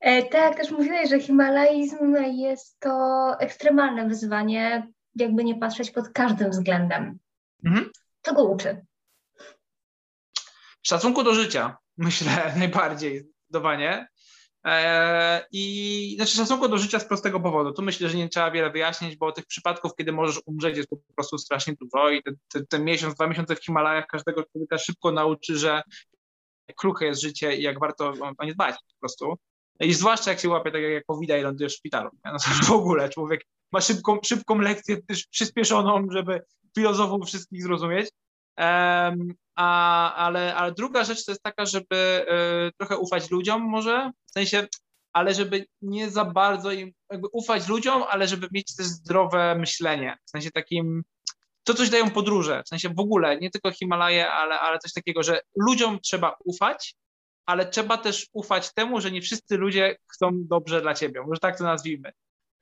E, 0.00 0.22
tak, 0.22 0.56
też 0.56 0.70
mówiłeś, 0.70 1.10
że 1.10 1.20
himalaizm 1.20 2.16
jest 2.32 2.80
to 2.80 2.90
ekstremalne 3.40 4.08
wyzwanie, 4.08 4.88
jakby 5.14 5.44
nie 5.44 5.54
patrzeć 5.54 5.90
pod 5.90 6.08
każdym 6.08 6.50
względem. 6.50 7.18
Mhm. 7.64 7.90
Co 8.22 8.34
go 8.34 8.44
uczy? 8.44 8.84
Szacunku 10.82 11.22
do 11.22 11.34
życia, 11.34 11.76
myślę 11.96 12.54
najbardziej 12.56 13.20
zdecydowanie. 13.20 14.08
E, 14.66 15.46
I 15.52 16.14
znaczy 16.16 16.36
szacunku 16.36 16.68
do 16.68 16.78
życia 16.78 16.98
z 16.98 17.04
prostego 17.04 17.40
powodu. 17.40 17.72
Tu 17.72 17.82
myślę, 17.82 18.08
że 18.08 18.16
nie 18.16 18.28
trzeba 18.28 18.50
wiele 18.50 18.70
wyjaśnić, 18.70 19.16
bo 19.16 19.32
tych 19.32 19.46
przypadków, 19.46 19.92
kiedy 19.98 20.12
możesz 20.12 20.40
umrzeć, 20.46 20.76
jest 20.76 20.90
po 20.90 21.14
prostu 21.14 21.38
strasznie 21.38 21.74
dużo 21.80 22.10
i 22.10 22.22
ten, 22.22 22.36
ten, 22.48 22.66
ten 22.66 22.84
miesiąc, 22.84 23.14
dwa 23.14 23.26
miesiące 23.26 23.56
w 23.56 23.64
Himalajach 23.64 24.06
każdego 24.06 24.42
człowieka 24.44 24.78
szybko 24.78 25.12
nauczy, 25.12 25.58
że 25.58 25.82
kruche 26.76 27.06
jest 27.06 27.20
życie 27.20 27.56
i 27.56 27.62
jak 27.62 27.80
warto 27.80 28.12
o 28.38 28.44
nie 28.44 28.54
dbać 28.54 28.74
po 28.74 29.00
prostu. 29.00 29.34
I 29.80 29.94
zwłaszcza 29.94 30.30
jak 30.30 30.40
się 30.40 30.48
łapie 30.48 30.70
tak 30.70 30.82
jak 30.82 31.04
covid 31.04 31.30
i 31.30 31.42
lądujesz 31.42 31.72
w 31.74 31.76
szpitalu. 31.76 32.10
No 32.24 32.38
w 32.62 32.70
ogóle 32.70 33.08
człowiek 33.08 33.46
ma 33.72 33.80
szybką, 33.80 34.18
szybką 34.24 34.58
lekcję 34.58 35.02
też 35.02 35.26
przyspieszoną, 35.26 36.06
żeby 36.10 36.42
filozofów 36.74 37.26
wszystkich 37.26 37.62
zrozumieć. 37.62 38.10
Um, 38.58 39.34
a, 39.60 40.14
ale, 40.14 40.54
ale 40.54 40.72
druga 40.72 41.04
rzecz 41.04 41.24
to 41.24 41.32
jest 41.32 41.42
taka, 41.42 41.66
żeby 41.66 42.26
y, 42.68 42.72
trochę 42.78 42.98
ufać 42.98 43.30
ludziom 43.30 43.62
może, 43.62 44.10
w 44.26 44.30
sensie, 44.30 44.66
ale 45.12 45.34
żeby 45.34 45.66
nie 45.82 46.10
za 46.10 46.24
bardzo 46.24 46.72
im 46.72 46.92
jakby 47.10 47.28
ufać 47.32 47.68
ludziom, 47.68 48.02
ale 48.08 48.28
żeby 48.28 48.48
mieć 48.52 48.76
też 48.76 48.86
zdrowe 48.86 49.54
myślenie, 49.54 50.16
w 50.26 50.30
sensie 50.30 50.50
takim, 50.50 51.02
to 51.64 51.74
coś 51.74 51.90
dają 51.90 52.10
podróże, 52.10 52.62
w 52.66 52.68
sensie 52.68 52.88
w 52.88 53.00
ogóle, 53.00 53.36
nie 53.40 53.50
tylko 53.50 53.72
Himalaje, 53.72 54.30
ale, 54.30 54.60
ale 54.60 54.78
coś 54.78 54.92
takiego, 54.92 55.22
że 55.22 55.40
ludziom 55.56 55.98
trzeba 56.00 56.36
ufać, 56.44 56.94
ale 57.46 57.66
trzeba 57.66 57.98
też 57.98 58.26
ufać 58.32 58.74
temu, 58.74 59.00
że 59.00 59.10
nie 59.10 59.22
wszyscy 59.22 59.56
ludzie 59.56 59.96
chcą 60.12 60.30
dobrze 60.34 60.80
dla 60.80 60.94
ciebie, 60.94 61.20
może 61.20 61.40
tak 61.40 61.58
to 61.58 61.64
nazwijmy. 61.64 62.12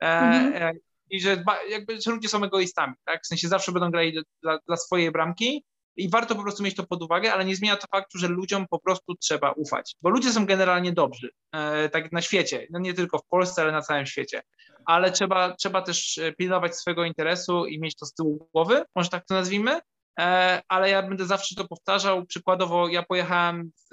E, 0.03 0.07
mhm. 0.07 0.63
e, 0.63 0.73
I 1.11 1.21
że 1.21 1.45
jakby 1.69 2.01
że 2.01 2.11
ludzie 2.11 2.29
są 2.29 2.45
egoistami, 2.45 2.95
tak? 3.05 3.23
W 3.23 3.27
sensie 3.27 3.49
zawsze 3.49 3.73
będą 3.73 3.91
grali 3.91 4.23
dla, 4.43 4.59
dla 4.67 4.77
swojej 4.77 5.11
bramki, 5.11 5.65
i 5.99 6.09
warto 6.09 6.35
po 6.35 6.43
prostu 6.43 6.63
mieć 6.63 6.75
to 6.75 6.87
pod 6.87 7.03
uwagę, 7.03 7.33
ale 7.33 7.45
nie 7.45 7.57
zmienia 7.57 7.77
to 7.77 7.87
faktu, 7.91 8.19
że 8.19 8.29
ludziom 8.29 8.67
po 8.71 8.79
prostu 8.79 9.15
trzeba 9.15 9.53
ufać, 9.53 9.97
bo 10.03 10.11
ludzie 10.11 10.33
są 10.33 10.47
generalnie 10.47 10.93
dobrzy, 10.93 11.31
e, 11.53 11.89
tak 11.89 12.13
na 12.13 12.23
świecie, 12.23 12.67
no 12.71 12.79
nie 12.79 12.95
tylko 12.95 13.19
w 13.19 13.27
Polsce, 13.27 13.63
ale 13.63 13.73
na 13.73 13.83
całym 13.83 14.07
świecie, 14.07 14.43
ale 14.87 15.13
trzeba, 15.13 15.57
trzeba 15.57 15.83
też 15.83 16.19
e, 16.19 16.33
pilnować 16.33 16.77
swojego 16.77 17.05
interesu 17.05 17.67
i 17.67 17.81
mieć 17.81 17.97
to 17.97 18.07
z 18.07 18.15
tyłu 18.15 18.49
głowy, 18.53 18.85
może 18.97 19.09
tak 19.09 19.27
to 19.27 19.35
nazwijmy, 19.35 19.81
e, 20.21 20.63
ale 20.69 20.91
ja 20.91 21.03
będę 21.03 21.27
zawsze 21.27 21.55
to 21.55 21.69
powtarzał. 21.69 22.27
Przykładowo, 22.27 22.89
ja 22.89 23.03
pojechałem 23.03 23.71
z, 23.75 23.89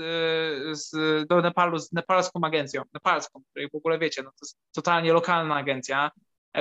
z, 0.80 0.92
do 1.28 1.42
Nepalu 1.42 1.80
z 1.80 1.92
nepalską 1.92 2.40
agencją, 2.44 2.82
nepalską, 2.94 3.42
której 3.52 3.70
w 3.70 3.76
ogóle 3.76 4.00
wiecie, 4.00 4.24
no 4.24 4.30
to 4.30 4.38
jest 4.42 4.58
totalnie 4.76 5.14
lokalna 5.14 5.56
agencja, 5.56 6.12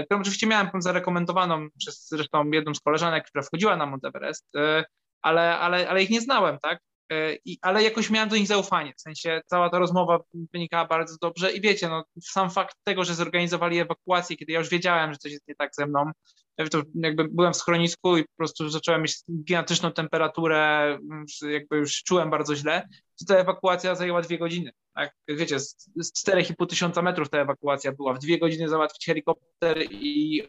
którą 0.05 0.21
oczywiście 0.21 0.47
miałem 0.47 0.71
zarekomendowaną 0.79 1.69
przez 1.79 2.09
zresztą 2.09 2.51
jedną 2.51 2.75
z 2.75 2.81
koleżanek, 2.81 3.27
która 3.27 3.43
wchodziła 3.43 3.77
na 3.77 3.87
Mount 3.87 4.05
Everest 4.05 4.47
ale, 5.25 5.59
ale, 5.59 5.89
ale 5.91 6.03
ich 6.03 6.11
nie 6.11 6.21
znałem, 6.21 6.59
tak? 6.63 6.79
E, 7.11 7.35
I, 7.45 7.59
ale 7.63 7.83
jakoś 7.83 8.11
miałem 8.11 8.29
do 8.29 8.37
nich 8.37 8.47
zaufanie, 8.47 8.93
w 8.97 9.01
sensie 9.01 9.41
cała 9.47 9.71
ta 9.71 9.79
rozmowa 9.79 10.19
wynikała 10.53 10.87
bardzo 10.87 11.17
dobrze 11.21 11.53
i 11.53 11.61
wiecie, 11.61 11.89
no, 11.89 12.05
sam 12.23 12.51
fakt 12.51 12.77
tego, 12.85 13.05
że 13.05 13.15
zorganizowali 13.15 13.79
ewakuację, 13.79 14.37
kiedy 14.37 14.53
ja 14.53 14.59
już 14.59 14.69
wiedziałem, 14.69 15.13
że 15.13 15.19
coś 15.19 15.33
jest 15.33 15.49
nie 15.49 15.55
tak 15.55 15.75
ze 15.75 15.87
mną, 15.87 16.13
to 16.71 16.83
jakby 16.95 17.29
byłem 17.29 17.53
w 17.53 17.57
schronisku 17.57 18.17
i 18.17 18.23
po 18.23 18.37
prostu 18.37 18.69
zacząłem 18.69 19.03
mieć 19.03 19.17
gigantyczną 19.31 19.93
temperaturę, 19.93 20.99
jakby 21.51 21.77
już 21.77 22.03
czułem 22.03 22.31
bardzo 22.31 22.57
źle, 22.57 22.89
to 23.19 23.25
ta 23.35 23.41
ewakuacja 23.41 23.95
zajęła 23.95 24.23
dwie 24.23 24.39
godziny. 24.39 24.71
Tak? 24.95 25.15
Wiecie, 25.29 25.61
z, 25.61 25.91
z 25.97 26.29
4,5 26.29 26.67
tysiąca 26.67 27.03
metrów 27.03 27.31
ta 27.31 27.39
ewakuacja 27.39 27.93
była. 27.93 28.15
W 28.15 28.19
dwie 28.19 28.39
godziny 28.39 28.69
załatwić 28.69 29.07
helikopter 29.07 29.79
i 29.91 30.43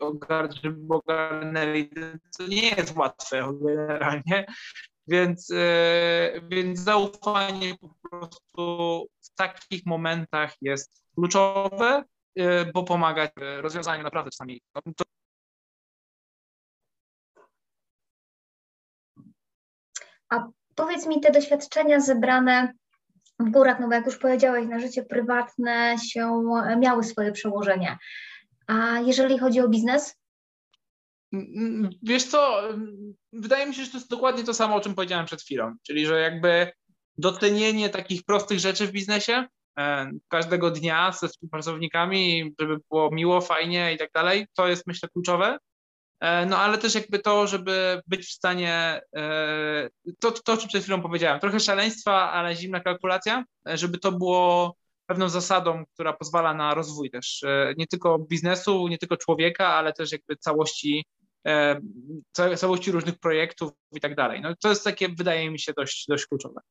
ogarnęli. 0.90 1.90
To 2.38 2.48
nie 2.48 2.70
jest 2.70 2.96
łatwe 2.96 3.58
generalnie. 3.62 4.46
Więc, 5.08 5.50
yy, 5.50 6.42
więc 6.50 6.80
zaufanie 6.80 7.76
po 7.78 8.10
prostu 8.10 9.08
w 9.22 9.36
takich 9.36 9.86
momentach 9.86 10.54
jest 10.62 11.04
kluczowe, 11.16 12.04
yy, 12.36 12.72
bo 12.74 12.84
pomaga 12.84 13.30
rozwiązaniu 13.36 14.04
naprawdę 14.04 14.32
czasami. 14.32 14.62
A 20.30 20.48
powiedz 20.76 21.08
mi, 21.08 21.22
te 21.22 21.32
doświadczenia 21.32 22.00
zebrane 22.00 22.74
w 23.40 23.50
górach, 23.50 23.80
no 23.80 23.88
bo 23.88 23.94
jak 23.94 24.06
już 24.06 24.18
powiedziałeś, 24.18 24.68
na 24.68 24.80
życie 24.80 25.04
prywatne 25.04 25.96
się 25.98 26.44
miały 26.80 27.04
swoje 27.04 27.32
przełożenie. 27.32 27.98
A 28.68 29.00
jeżeli 29.00 29.40
chodzi 29.40 29.62
o 29.62 29.70
biznes? 29.70 30.16
Wiesz 32.04 32.24
co, 32.24 32.62
wydaje 33.34 33.66
mi 33.66 33.76
się, 33.76 33.84
że 33.86 33.92
to 33.92 33.98
jest 33.98 34.10
dokładnie 34.10 34.44
to 34.44 34.54
samo, 34.54 34.76
o 34.76 34.82
czym 34.82 34.96
powiedziałem 34.96 35.26
przed 35.26 35.42
chwilą, 35.42 35.76
czyli 35.84 36.06
że 36.06 36.20
jakby 36.20 36.72
docenienie 37.18 37.90
takich 37.90 38.24
prostych 38.24 38.60
rzeczy 38.60 38.88
w 38.88 38.92
biznesie 38.92 39.46
e, 39.80 40.12
każdego 40.28 40.72
dnia 40.72 41.12
ze 41.12 41.28
współpracownikami, 41.28 42.54
żeby 42.60 42.78
było 42.90 43.12
miło, 43.12 43.42
fajnie 43.42 43.94
i 43.94 43.98
tak 43.98 44.10
dalej, 44.14 44.48
to 44.54 44.68
jest 44.68 44.88
myślę 44.88 45.10
kluczowe. 45.10 45.58
E, 46.20 46.46
no 46.46 46.58
ale 46.58 46.78
też 46.78 46.96
jakby 46.96 47.20
to, 47.20 47.48
żeby 47.48 48.02
być 48.08 48.26
w 48.26 48.32
stanie, 48.32 49.02
e, 49.16 49.90
to, 50.20 50.32
to 50.32 50.54
o 50.54 50.58
czym 50.58 50.68
przed 50.68 50.84
chwilą 50.84 51.02
powiedziałem, 51.02 51.40
trochę 51.40 51.60
szaleństwa, 51.60 52.32
ale 52.32 52.56
zimna 52.56 52.80
kalkulacja, 52.80 53.44
żeby 53.66 53.98
to 53.98 54.12
było 54.12 54.76
pewną 55.06 55.30
zasadą, 55.30 55.84
która 55.94 56.14
pozwala 56.14 56.54
na 56.54 56.74
rozwój 56.74 57.10
też 57.10 57.44
nie 57.78 57.88
tylko 57.88 58.20
biznesu, 58.20 58.88
nie 58.88 58.98
tylko 58.98 59.18
człowieka, 59.18 59.68
ale 59.68 59.94
też 59.94 60.12
jakby 60.12 60.36
całości 60.36 61.06
całości 62.58 62.92
różnych 62.92 63.20
projektów 63.20 63.72
i 63.92 64.00
tak 64.00 64.16
dalej. 64.16 64.42
No, 64.42 64.56
to 64.62 64.70
jest 64.70 64.84
takie, 64.84 65.10
wydaje 65.10 65.52
mi 65.52 65.60
się, 65.60 65.74
dość, 65.78 66.06
dość 66.08 66.26
kluczowe. 66.26 66.62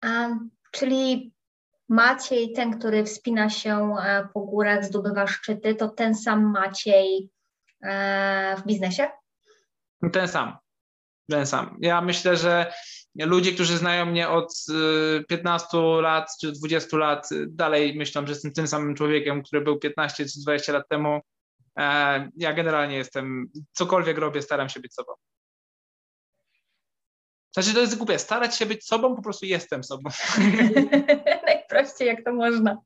A, 0.00 0.28
czyli 0.72 1.32
Maciej, 1.88 2.52
ten, 2.52 2.78
który 2.78 3.04
wspina 3.04 3.50
się 3.50 3.94
e, 4.02 4.28
po 4.34 4.40
górach, 4.40 4.84
zdobywa 4.84 5.26
szczyty, 5.26 5.74
to 5.74 5.88
ten 5.88 6.14
sam 6.14 6.50
Maciej 6.52 7.30
e, 7.82 8.56
w 8.56 8.66
biznesie? 8.66 9.08
Ten 10.12 10.28
sam. 10.28 10.56
Ten 11.30 11.46
sam. 11.46 11.78
Ja 11.80 12.00
myślę, 12.00 12.36
że 12.36 12.72
ludzie, 13.14 13.52
którzy 13.52 13.78
znają 13.78 14.06
mnie 14.06 14.28
od 14.28 14.54
15 15.28 15.78
lat 15.78 16.28
czy 16.40 16.52
20 16.52 16.96
lat, 16.96 17.28
dalej 17.48 17.96
myślą, 17.98 18.26
że 18.26 18.32
jestem 18.32 18.52
tym 18.52 18.68
samym 18.68 18.94
człowiekiem, 18.94 19.42
który 19.42 19.62
był 19.62 19.78
15 19.78 20.24
czy 20.24 20.40
20 20.40 20.72
lat 20.72 20.88
temu. 20.88 21.20
E, 21.78 22.30
ja 22.36 22.52
generalnie 22.52 22.96
jestem, 22.96 23.50
cokolwiek 23.72 24.18
robię, 24.18 24.42
staram 24.42 24.68
się 24.68 24.80
być 24.80 24.94
sobą. 24.94 25.12
Znaczy 27.54 27.74
to 27.74 27.80
jest 27.80 27.96
głupie, 27.96 28.18
starać 28.18 28.56
się 28.56 28.66
być 28.66 28.84
sobą, 28.84 29.16
po 29.16 29.22
prostu 29.22 29.46
jestem 29.46 29.84
sobą. 29.84 30.10
Najprościej 31.46 32.08
jak 32.08 32.24
to 32.24 32.34
można. 32.34 32.78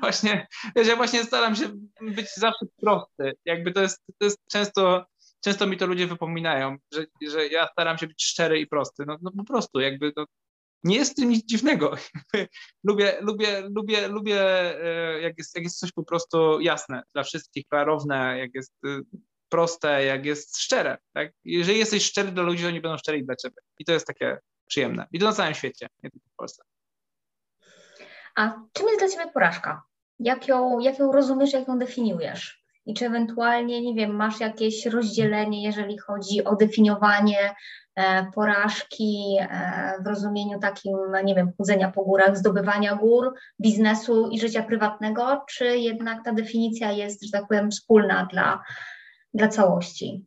Właśnie, 0.00 0.46
wiesz, 0.76 0.88
ja 0.88 0.96
właśnie 0.96 1.24
staram 1.24 1.56
się 1.56 1.68
być 2.00 2.34
zawsze 2.34 2.66
prosty. 2.80 3.32
Jakby 3.44 3.72
to 3.72 3.82
jest, 3.82 4.02
to 4.18 4.24
jest 4.24 4.38
często, 4.50 5.06
często 5.40 5.66
mi 5.66 5.76
to 5.76 5.86
ludzie 5.86 6.06
wypominają, 6.06 6.76
że, 6.92 7.06
że 7.30 7.46
ja 7.46 7.68
staram 7.72 7.98
się 7.98 8.06
być 8.06 8.24
szczery 8.24 8.60
i 8.60 8.66
prosty. 8.66 9.04
No, 9.06 9.18
no 9.22 9.30
po 9.36 9.44
prostu, 9.44 9.80
jakby 9.80 10.12
to, 10.12 10.24
nie 10.84 10.96
jest 10.96 11.12
w 11.12 11.14
tym 11.14 11.28
nic 11.28 11.44
dziwnego. 11.46 11.94
lubię, 12.88 13.18
lubię, 13.20 13.60
lubię, 13.60 14.08
lubię 14.08 14.40
e, 14.84 15.20
jak 15.20 15.38
jest, 15.38 15.54
jak 15.54 15.64
jest 15.64 15.78
coś 15.78 15.92
po 15.92 16.04
prostu 16.04 16.60
jasne 16.60 17.02
dla 17.14 17.22
wszystkich, 17.22 17.66
klarowne, 17.68 18.38
jak 18.38 18.54
jest 18.54 18.72
e, 18.84 19.00
proste, 19.48 20.04
jak 20.04 20.26
jest 20.26 20.58
szczere. 20.58 20.98
Tak? 21.12 21.32
Jeżeli 21.44 21.78
jesteś 21.78 22.04
szczery 22.04 22.32
dla 22.32 22.42
ludzi, 22.42 22.62
to 22.62 22.68
oni 22.68 22.80
będą 22.80 22.98
szczeri 22.98 23.24
dla 23.24 23.36
ciebie. 23.36 23.56
I 23.78 23.84
to 23.84 23.92
jest 23.92 24.06
takie 24.06 24.38
przyjemne. 24.66 25.06
I 25.12 25.18
to 25.18 25.24
na 25.24 25.32
całym 25.32 25.54
świecie, 25.54 25.86
nie 26.02 26.10
tylko 26.10 26.28
w 26.32 26.36
Polsce. 26.36 26.62
A 28.36 28.60
czym 28.72 28.86
jest 28.86 28.98
dla 28.98 29.08
ciebie 29.08 29.32
porażka? 29.32 29.82
Jak 30.18 30.48
ją, 30.48 30.78
jak 30.80 30.98
ją 30.98 31.12
rozumiesz, 31.12 31.52
jak 31.52 31.68
ją 31.68 31.78
definiujesz? 31.78 32.63
I 32.86 32.94
czy 32.94 33.06
ewentualnie, 33.06 33.82
nie 33.82 33.94
wiem, 33.94 34.16
masz 34.16 34.40
jakieś 34.40 34.86
rozdzielenie, 34.86 35.62
jeżeli 35.62 35.98
chodzi 35.98 36.44
o 36.44 36.56
definiowanie 36.56 37.54
E, 37.96 38.30
porażki 38.34 39.36
e, 39.40 39.94
w 40.04 40.06
rozumieniu 40.06 40.58
takim, 40.58 40.96
nie 41.24 41.34
wiem, 41.34 41.52
chodzenia 41.58 41.90
po 41.90 42.04
górach, 42.04 42.36
zdobywania 42.36 42.94
gór, 42.94 43.34
biznesu 43.60 44.28
i 44.32 44.40
życia 44.40 44.62
prywatnego, 44.62 45.44
czy 45.48 45.78
jednak 45.78 46.24
ta 46.24 46.32
definicja 46.32 46.92
jest, 46.92 47.24
że 47.24 47.30
tak 47.32 47.48
powiem, 47.48 47.70
wspólna 47.70 48.28
dla, 48.32 48.62
dla 49.34 49.48
całości? 49.48 50.24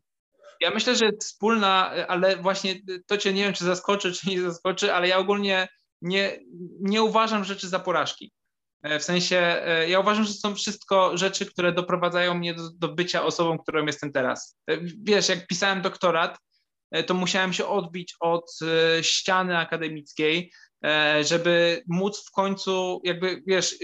Ja 0.62 0.70
myślę, 0.70 0.96
że 0.96 1.10
wspólna, 1.22 1.92
ale 2.08 2.38
właśnie 2.38 2.76
to 3.08 3.18
cię 3.18 3.34
nie 3.34 3.44
wiem, 3.44 3.54
czy 3.54 3.66
zaskoczy, 3.66 4.12
czy 4.12 4.30
nie 4.30 4.42
zaskoczy, 4.42 4.94
ale 4.94 5.08
ja 5.08 5.18
ogólnie 5.18 5.68
nie, 6.02 6.40
nie 6.80 7.04
uważam 7.04 7.44
rzeczy 7.44 7.68
za 7.70 7.80
porażki. 7.80 8.32
E, 8.84 9.00
w 9.00 9.04
sensie, 9.04 9.62
ja 9.88 10.00
uważam, 10.00 10.24
że 10.24 10.34
są 10.34 10.56
wszystko 10.56 11.18
rzeczy, 11.18 11.46
które 11.46 11.72
doprowadzają 11.72 12.34
mnie 12.34 12.54
do, 12.54 12.70
do 12.72 12.88
bycia 12.88 13.24
osobą, 13.24 13.58
którą 13.58 13.86
jestem 13.86 14.12
teraz. 14.12 14.58
Wiesz, 15.04 15.30
jak 15.30 15.48
pisałem 15.48 15.82
doktorat, 15.82 16.38
to 17.08 17.14
musiałem 17.14 17.54
się 17.54 17.68
odbić 17.68 18.16
od 18.20 18.52
ściany 19.02 19.58
akademickiej, 19.58 20.52
żeby 21.22 21.84
móc 21.88 22.26
w 22.28 22.32
końcu, 22.32 23.02
jakby 23.04 23.44
wiesz, 23.48 23.76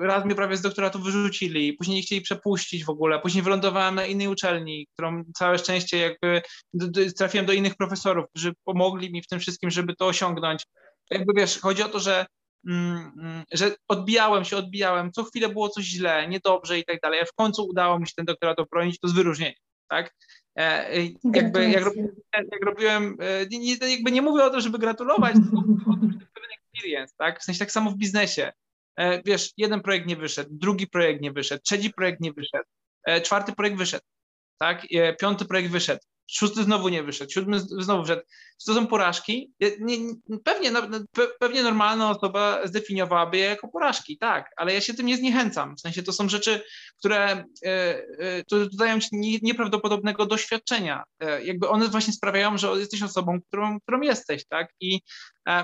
raz 0.00 0.24
mnie 0.24 0.34
prawie 0.34 0.56
z 0.56 0.60
doktoratu 0.60 0.98
wyrzucili, 0.98 1.72
później 1.72 1.96
nie 1.96 2.02
chcieli 2.02 2.20
przepuścić 2.20 2.84
w 2.84 2.90
ogóle, 2.90 3.20
później 3.20 3.42
wylądowałem 3.42 3.94
na 3.94 4.06
innej 4.06 4.28
uczelni, 4.28 4.86
którą 4.92 5.24
całe 5.34 5.58
szczęście 5.58 5.98
jakby 5.98 6.42
trafiłem 7.16 7.46
do 7.46 7.52
innych 7.52 7.76
profesorów, 7.76 8.26
którzy 8.30 8.52
pomogli 8.64 9.12
mi 9.12 9.22
w 9.22 9.26
tym 9.26 9.40
wszystkim, 9.40 9.70
żeby 9.70 9.96
to 9.96 10.06
osiągnąć. 10.06 10.64
Jakby 11.10 11.32
wiesz, 11.36 11.60
chodzi 11.60 11.82
o 11.82 11.88
to, 11.88 12.00
że 12.00 12.26
że 13.52 13.74
odbijałem 13.88 14.44
się, 14.44 14.56
odbijałem, 14.56 15.12
co 15.12 15.24
chwilę 15.24 15.48
było 15.48 15.68
coś 15.68 15.84
źle, 15.84 16.28
niedobrze 16.28 16.78
i 16.78 16.84
tak 16.84 17.00
dalej, 17.00 17.20
a 17.20 17.24
w 17.24 17.32
końcu 17.32 17.66
udało 17.66 17.98
mi 17.98 18.08
się 18.08 18.12
ten 18.16 18.26
doktorat 18.26 18.60
obronić, 18.60 19.00
to 19.00 19.08
z 19.08 19.12
wyróżnieniem, 19.12 19.54
tak? 19.88 20.14
E, 20.56 21.00
jakby, 21.34 21.70
jak, 21.70 21.84
robiłem, 21.84 22.16
jak 22.34 22.64
robiłem 22.64 23.16
e, 23.20 23.46
nie, 23.46 23.74
jakby 23.74 24.12
nie 24.12 24.22
mówię 24.22 24.44
o 24.44 24.50
tym, 24.50 24.60
żeby 24.60 24.78
gratulować, 24.78 25.34
tylko 25.34 25.58
o 25.90 25.96
tym, 25.96 26.12
że 26.12 26.26
pewien 26.34 26.50
experience, 26.62 27.14
tak? 27.18 27.40
W 27.40 27.44
sensie 27.44 27.58
tak 27.58 27.72
samo 27.72 27.90
w 27.90 27.96
biznesie. 27.96 28.52
E, 28.96 29.22
wiesz, 29.22 29.52
jeden 29.56 29.80
projekt 29.80 30.06
nie 30.06 30.16
wyszedł, 30.16 30.50
drugi 30.52 30.86
projekt 30.86 31.22
nie 31.22 31.32
wyszedł, 31.32 31.62
trzeci 31.64 31.90
projekt 31.90 32.20
nie 32.20 32.32
wyszedł, 32.32 32.64
czwarty 33.22 33.52
projekt 33.52 33.78
wyszedł, 33.78 34.04
tak? 34.58 34.86
Piąty 35.20 35.44
projekt 35.44 35.70
wyszedł 35.70 36.00
szósty 36.26 36.62
znowu 36.62 36.88
nie 36.88 37.02
wyszedł, 37.02 37.32
siódmy 37.32 37.60
znowu 37.60 38.04
wszedł. 38.04 38.22
Czy 38.60 38.66
to 38.66 38.74
są 38.74 38.86
porażki? 38.86 39.52
Nie, 39.60 39.70
nie, 39.80 40.14
pewnie, 40.44 40.72
pewnie 41.38 41.62
normalna 41.62 42.10
osoba 42.10 42.66
zdefiniowałaby 42.66 43.36
je 43.36 43.44
jako 43.44 43.68
porażki, 43.68 44.18
tak, 44.18 44.50
ale 44.56 44.74
ja 44.74 44.80
się 44.80 44.94
tym 44.94 45.06
nie 45.06 45.16
zniechęcam. 45.16 45.76
W 45.76 45.80
sensie 45.80 46.02
to 46.02 46.12
są 46.12 46.28
rzeczy, 46.28 46.62
które, 46.98 47.44
e, 47.64 48.02
e, 48.18 48.44
dodają 48.50 49.00
ci 49.00 49.08
nieprawdopodobnego 49.42 50.26
doświadczenia. 50.26 51.04
E, 51.20 51.44
jakby 51.44 51.68
one 51.68 51.88
właśnie 51.88 52.12
sprawiają, 52.12 52.58
że 52.58 52.68
jesteś 52.68 53.02
osobą, 53.02 53.40
którą, 53.48 53.80
którą 53.80 54.00
jesteś, 54.00 54.46
tak? 54.48 54.68
I, 54.80 55.00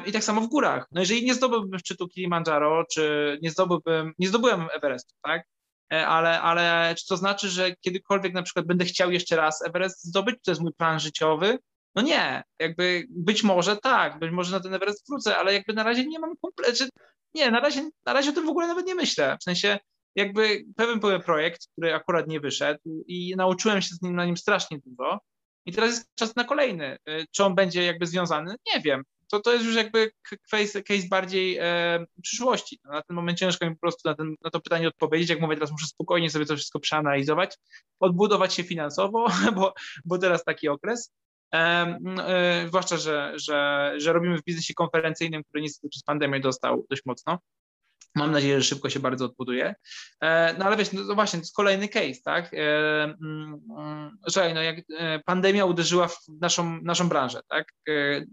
i 0.06 0.12
tak 0.12 0.24
samo 0.24 0.40
w 0.40 0.48
górach. 0.48 0.86
No 0.92 1.00
jeżeli 1.00 1.24
nie 1.24 1.34
zdobyłbym 1.34 1.78
szczytu 1.78 2.08
Kilimandżaro, 2.08 2.84
czy 2.92 3.38
nie 3.42 3.50
zdobyłbym, 3.50 4.12
nie 4.18 4.28
zdobyłem 4.28 4.68
Everestu, 4.74 5.14
tak? 5.22 5.51
E, 5.92 6.06
ale, 6.06 6.40
ale 6.40 6.94
czy 6.98 7.06
to 7.06 7.16
znaczy, 7.16 7.48
że 7.48 7.76
kiedykolwiek 7.76 8.34
na 8.34 8.42
przykład 8.42 8.66
będę 8.66 8.84
chciał 8.84 9.10
jeszcze 9.10 9.36
raz 9.36 9.62
Everest 9.66 10.04
zdobyć, 10.04 10.36
to 10.44 10.50
jest 10.50 10.60
mój 10.60 10.72
plan 10.72 11.00
życiowy? 11.00 11.58
No 11.94 12.02
nie, 12.02 12.42
jakby 12.58 13.06
być 13.10 13.42
może 13.42 13.76
tak, 13.76 14.18
być 14.18 14.30
może 14.30 14.56
na 14.56 14.62
ten 14.62 14.74
Everest 14.74 15.08
wrócę, 15.08 15.36
ale 15.36 15.54
jakby 15.54 15.72
na 15.72 15.82
razie 15.82 16.06
nie 16.06 16.18
mam 16.18 16.36
kompletnie, 16.36 16.86
nie, 17.34 17.50
na 17.50 17.60
razie, 17.60 17.90
na 18.06 18.12
razie 18.12 18.30
o 18.30 18.32
tym 18.32 18.46
w 18.46 18.48
ogóle 18.48 18.66
nawet 18.66 18.86
nie 18.86 18.94
myślę, 18.94 19.36
w 19.40 19.44
sensie 19.44 19.78
jakby 20.14 20.64
pewien 20.76 21.00
był 21.00 21.20
projekt, 21.20 21.68
który 21.72 21.94
akurat 21.94 22.28
nie 22.28 22.40
wyszedł 22.40 23.04
i 23.06 23.34
nauczyłem 23.36 23.82
się 23.82 23.94
z 23.94 24.02
nim, 24.02 24.16
na 24.16 24.24
nim 24.24 24.36
strasznie 24.36 24.78
dużo 24.86 25.20
i 25.66 25.72
teraz 25.72 25.90
jest 25.90 26.14
czas 26.14 26.36
na 26.36 26.44
kolejny. 26.44 26.96
E, 27.06 27.26
czy 27.30 27.44
on 27.44 27.54
będzie 27.54 27.84
jakby 27.84 28.06
związany? 28.06 28.54
Nie 28.74 28.80
wiem 28.80 29.02
to, 29.32 29.40
to 29.40 29.52
jest 29.52 29.64
już 29.64 29.76
jakby 29.76 30.10
case, 30.50 30.82
case 30.82 31.08
bardziej 31.10 31.58
e, 31.60 32.06
przyszłości. 32.22 32.80
No, 32.84 32.92
na 32.92 33.02
ten 33.02 33.16
moment 33.16 33.38
ciężko 33.38 33.66
mi 33.66 33.72
po 33.72 33.80
prostu 33.80 34.08
na, 34.08 34.14
ten, 34.14 34.34
na 34.44 34.50
to 34.50 34.60
pytanie 34.60 34.88
odpowiedzieć. 34.88 35.30
Jak 35.30 35.40
mówię, 35.40 35.54
teraz 35.54 35.70
muszę 35.70 35.86
spokojnie 35.86 36.30
sobie 36.30 36.46
to 36.46 36.56
wszystko 36.56 36.80
przeanalizować, 36.80 37.58
odbudować 38.00 38.54
się 38.54 38.62
finansowo, 38.62 39.26
bo, 39.56 39.74
bo 40.04 40.18
teraz 40.18 40.44
taki 40.44 40.68
okres. 40.68 41.12
E, 41.54 41.58
e, 41.58 42.64
zwłaszcza, 42.68 42.96
że, 42.96 43.32
że, 43.36 43.92
że 43.96 44.12
robimy 44.12 44.38
w 44.38 44.44
biznesie 44.44 44.74
konferencyjnym, 44.74 45.44
który 45.44 45.62
niestety 45.62 45.88
przez 45.88 46.02
pandemię 46.02 46.40
dostał 46.40 46.86
dość 46.90 47.02
mocno. 47.06 47.38
Mam 48.14 48.32
nadzieję, 48.32 48.60
że 48.60 48.64
szybko 48.64 48.90
się 48.90 49.00
bardzo 49.00 49.24
odbuduje. 49.24 49.74
E, 50.20 50.54
no 50.58 50.64
ale 50.64 50.76
wiesz, 50.76 50.92
no 50.92 51.14
właśnie, 51.14 51.38
to 51.38 51.42
jest 51.42 51.56
kolejny 51.56 51.88
case, 51.88 52.20
tak? 52.24 52.54
E, 52.54 53.04
mm, 53.04 53.60
mm, 53.78 54.18
że 54.26 54.54
no 54.54 54.62
jak 54.62 54.76
e, 54.98 55.18
pandemia 55.18 55.64
uderzyła 55.64 56.08
w 56.08 56.18
naszą, 56.40 56.82
naszą 56.82 57.08
branżę, 57.08 57.40
tak? 57.48 57.72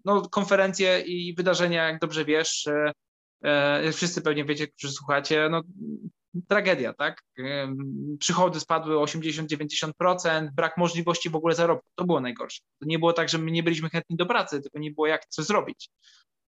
No 0.05 0.21
konferencje 0.21 1.01
i 1.01 1.35
wydarzenia, 1.35 1.87
jak 1.87 1.99
dobrze 1.99 2.25
wiesz, 2.25 2.69
jak 3.83 3.95
wszyscy 3.95 4.21
pewnie 4.21 4.45
wiecie, 4.45 4.67
którzy 4.67 4.93
słuchacie, 4.93 5.47
no 5.51 5.61
tragedia, 6.47 6.93
tak? 6.93 7.23
Przychody 8.19 8.59
spadły 8.59 8.95
80-90%, 8.95 10.49
brak 10.53 10.77
możliwości 10.77 11.29
w 11.29 11.35
ogóle 11.35 11.55
zarobku. 11.55 11.89
To 11.95 12.05
było 12.05 12.21
najgorsze. 12.21 12.61
To 12.79 12.85
nie 12.85 12.99
było 12.99 13.13
tak, 13.13 13.29
że 13.29 13.37
my 13.37 13.51
nie 13.51 13.63
byliśmy 13.63 13.89
chętni 13.89 14.15
do 14.15 14.25
pracy, 14.25 14.61
tylko 14.61 14.79
nie 14.79 14.91
było 14.91 15.07
jak 15.07 15.25
coś 15.25 15.45
zrobić. 15.45 15.89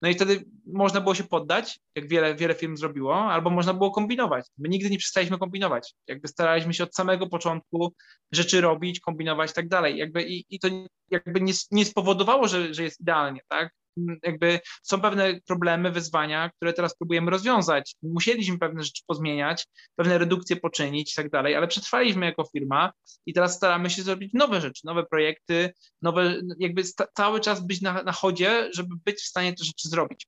No 0.01 0.09
i 0.09 0.13
wtedy 0.13 0.45
można 0.65 1.01
było 1.01 1.15
się 1.15 1.23
poddać, 1.23 1.79
jak 1.95 2.07
wiele, 2.07 2.35
wiele 2.35 2.55
firm 2.55 2.77
zrobiło, 2.77 3.15
albo 3.15 3.49
można 3.49 3.73
było 3.73 3.91
kombinować. 3.91 4.45
My 4.57 4.69
nigdy 4.69 4.89
nie 4.89 4.97
przestaliśmy 4.97 5.37
kombinować. 5.37 5.93
Jakby 6.07 6.27
staraliśmy 6.27 6.73
się 6.73 6.83
od 6.83 6.95
samego 6.95 7.27
początku 7.27 7.93
rzeczy 8.31 8.61
robić, 8.61 8.99
kombinować 8.99 9.51
i 9.51 9.53
tak 9.53 9.67
dalej. 9.67 9.97
Jakby 9.97 10.23
i, 10.23 10.45
i 10.49 10.59
to 10.59 10.67
jakby 11.11 11.41
nie, 11.41 11.53
nie 11.71 11.85
spowodowało, 11.85 12.47
że, 12.47 12.73
że 12.73 12.83
jest 12.83 13.01
idealnie, 13.01 13.41
tak? 13.47 13.73
Jakby 14.23 14.59
są 14.83 15.01
pewne 15.01 15.39
problemy, 15.47 15.91
wyzwania, 15.91 16.49
które 16.49 16.73
teraz 16.73 16.97
próbujemy 16.97 17.31
rozwiązać. 17.31 17.95
Musieliśmy 18.03 18.59
pewne 18.59 18.83
rzeczy 18.83 19.03
pozmieniać, 19.07 19.67
pewne 19.95 20.17
redukcje 20.17 20.55
poczynić 20.55 21.11
i 21.13 21.15
tak 21.15 21.29
dalej, 21.29 21.55
ale 21.55 21.67
przetrwaliśmy 21.67 22.25
jako 22.25 22.43
firma 22.51 22.91
i 23.25 23.33
teraz 23.33 23.55
staramy 23.55 23.89
się 23.89 24.03
zrobić 24.03 24.33
nowe 24.33 24.61
rzeczy, 24.61 24.81
nowe 24.83 25.05
projekty, 25.05 25.73
nowe, 26.01 26.41
jakby 26.59 26.83
cały 27.13 27.39
czas 27.39 27.67
być 27.67 27.81
na, 27.81 28.03
na 28.03 28.11
chodzie, 28.11 28.69
żeby 28.73 28.95
być 29.05 29.17
w 29.17 29.27
stanie 29.27 29.53
te 29.53 29.63
rzeczy 29.63 29.89
zrobić. 29.89 30.27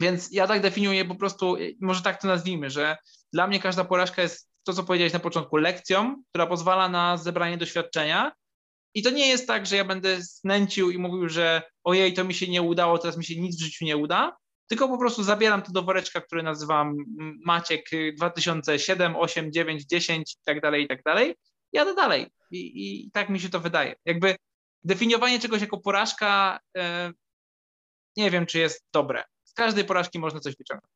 Więc 0.00 0.32
ja 0.32 0.46
tak 0.46 0.62
definiuję 0.62 1.04
po 1.04 1.14
prostu, 1.14 1.56
może 1.80 2.02
tak 2.02 2.22
to 2.22 2.28
nazwijmy, 2.28 2.70
że 2.70 2.96
dla 3.32 3.46
mnie 3.46 3.60
każda 3.60 3.84
porażka 3.84 4.22
jest 4.22 4.50
to, 4.64 4.72
co 4.72 4.84
powiedziałeś 4.84 5.12
na 5.12 5.18
początku, 5.18 5.56
lekcją, 5.56 6.22
która 6.28 6.46
pozwala 6.46 6.88
na 6.88 7.16
zebranie 7.16 7.58
doświadczenia, 7.58 8.32
i 8.96 9.02
to 9.02 9.10
nie 9.10 9.28
jest 9.28 9.46
tak, 9.46 9.66
że 9.66 9.76
ja 9.76 9.84
będę 9.84 10.22
snęcił 10.22 10.90
i 10.90 10.98
mówił, 10.98 11.28
że 11.28 11.62
ojej, 11.84 12.14
to 12.14 12.24
mi 12.24 12.34
się 12.34 12.48
nie 12.48 12.62
udało, 12.62 12.98
teraz 12.98 13.16
mi 13.16 13.24
się 13.24 13.40
nic 13.40 13.56
w 13.56 13.64
życiu 13.64 13.84
nie 13.84 13.96
uda, 13.96 14.36
tylko 14.68 14.88
po 14.88 14.98
prostu 14.98 15.22
zabieram 15.22 15.62
to 15.62 15.72
do 15.72 15.82
woreczka, 15.82 16.20
który 16.20 16.42
nazywam 16.42 16.96
Maciek 17.44 17.90
2007, 18.16 19.16
8, 19.16 19.52
9, 19.52 19.84
10 19.84 20.32
i 20.32 20.44
tak 20.44 20.60
dalej, 20.60 20.84
i 20.84 20.88
tak 20.88 21.02
dalej. 21.02 21.34
Jadę 21.72 21.94
dalej. 21.94 22.26
I, 22.50 23.04
I, 23.06 23.10
tak 23.10 23.28
mi 23.28 23.40
się 23.40 23.48
to 23.48 23.60
wydaje. 23.60 23.94
Jakby 24.04 24.36
definiowanie 24.84 25.40
czegoś 25.40 25.60
jako 25.60 25.78
porażka, 25.78 26.60
e, 26.76 27.12
nie 28.16 28.30
wiem, 28.30 28.46
czy 28.46 28.58
jest 28.58 28.86
dobre. 28.92 29.24
Z 29.44 29.52
każdej 29.52 29.84
porażki 29.84 30.18
można 30.18 30.40
coś 30.40 30.56
wyciągnąć. 30.56 30.95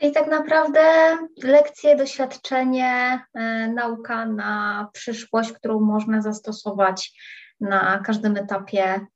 Czyli 0.00 0.12
tak 0.12 0.30
naprawdę 0.30 1.16
lekcje, 1.42 1.96
doświadczenie, 1.96 3.20
e, 3.34 3.68
nauka 3.68 4.26
na 4.26 4.88
przyszłość, 4.92 5.52
którą 5.52 5.80
można 5.80 6.22
zastosować 6.22 7.12
na 7.60 7.98
każdym 7.98 8.36
etapie 8.36 9.06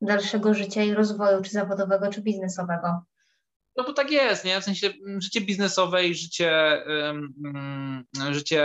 dalszego 0.00 0.54
życia 0.54 0.82
i 0.82 0.94
rozwoju, 0.94 1.42
czy 1.42 1.50
zawodowego, 1.50 2.10
czy 2.12 2.22
biznesowego. 2.22 3.02
No 3.76 3.84
bo 3.84 3.92
tak 3.92 4.10
jest, 4.10 4.44
nie? 4.44 4.60
W 4.60 4.64
sensie 4.64 4.92
życie 5.18 5.40
biznesowe 5.40 6.06
i 6.06 6.14
życie, 6.14 6.82
um, 7.04 8.04
życie 8.30 8.64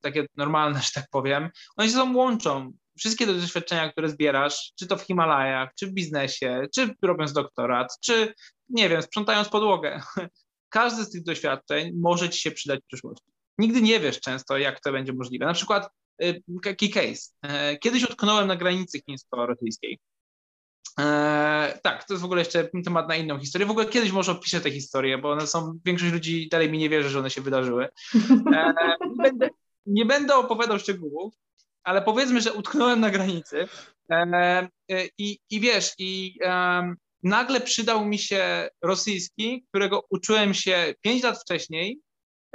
takie 0.00 0.26
normalne, 0.36 0.80
że 0.82 0.90
tak 0.94 1.06
powiem, 1.10 1.48
one 1.76 1.88
się 1.88 1.94
są 1.94 2.16
łączą. 2.16 2.72
Wszystkie 2.98 3.26
te 3.26 3.34
doświadczenia, 3.34 3.92
które 3.92 4.08
zbierasz, 4.08 4.72
czy 4.78 4.86
to 4.86 4.96
w 4.96 5.02
Himalajach, 5.02 5.70
czy 5.78 5.86
w 5.86 5.92
biznesie, 5.92 6.66
czy 6.74 6.94
robiąc 7.02 7.32
doktorat, 7.32 7.98
czy 8.00 8.34
nie 8.68 8.88
wiem, 8.88 9.02
sprzątając 9.02 9.48
podłogę, 9.48 10.00
każde 10.70 11.04
z 11.04 11.10
tych 11.10 11.22
doświadczeń 11.22 11.92
może 11.94 12.30
ci 12.30 12.40
się 12.40 12.50
przydać 12.50 12.80
w 12.80 12.86
przyszłości. 12.86 13.24
Nigdy 13.58 13.82
nie 13.82 14.00
wiesz 14.00 14.20
często, 14.20 14.58
jak 14.58 14.80
to 14.80 14.92
będzie 14.92 15.12
możliwe. 15.12 15.46
Na 15.46 15.52
przykład 15.52 15.90
y, 16.22 16.42
taki 16.62 16.90
case. 16.90 17.32
E, 17.42 17.78
kiedyś 17.78 18.10
utknąłem 18.10 18.46
na 18.46 18.56
granicy 18.56 19.00
chińsko-rosyjskiej. 19.00 19.98
E, 20.98 21.78
tak, 21.82 22.04
to 22.04 22.14
jest 22.14 22.22
w 22.22 22.24
ogóle 22.24 22.40
jeszcze 22.40 22.68
temat 22.84 23.08
na 23.08 23.16
inną 23.16 23.38
historię. 23.38 23.66
W 23.66 23.70
ogóle 23.70 23.86
kiedyś 23.86 24.12
może 24.12 24.32
opiszę 24.32 24.60
tę 24.60 24.70
historię, 24.70 25.18
bo 25.18 25.30
one 25.30 25.46
są, 25.46 25.78
większość 25.84 26.12
ludzi 26.12 26.48
dalej 26.48 26.70
mi 26.70 26.78
nie 26.78 26.88
wierzy, 26.88 27.08
że 27.08 27.18
one 27.18 27.30
się 27.30 27.40
wydarzyły. 27.40 27.88
E, 28.54 28.74
nie, 29.08 29.16
będę, 29.22 29.48
nie 29.86 30.04
będę 30.06 30.34
opowiadał 30.34 30.78
szczegółów, 30.78 31.34
ale 31.82 32.02
powiedzmy, 32.02 32.40
że 32.40 32.52
utknąłem 32.52 33.00
na 33.00 33.10
granicy 33.10 33.68
i, 35.18 35.38
i 35.50 35.60
wiesz, 35.60 35.94
i 35.98 36.38
nagle 37.22 37.60
przydał 37.60 38.06
mi 38.06 38.18
się 38.18 38.68
rosyjski, 38.82 39.64
którego 39.68 40.04
uczyłem 40.10 40.54
się 40.54 40.94
5 41.00 41.22
lat 41.22 41.40
wcześniej, 41.40 42.00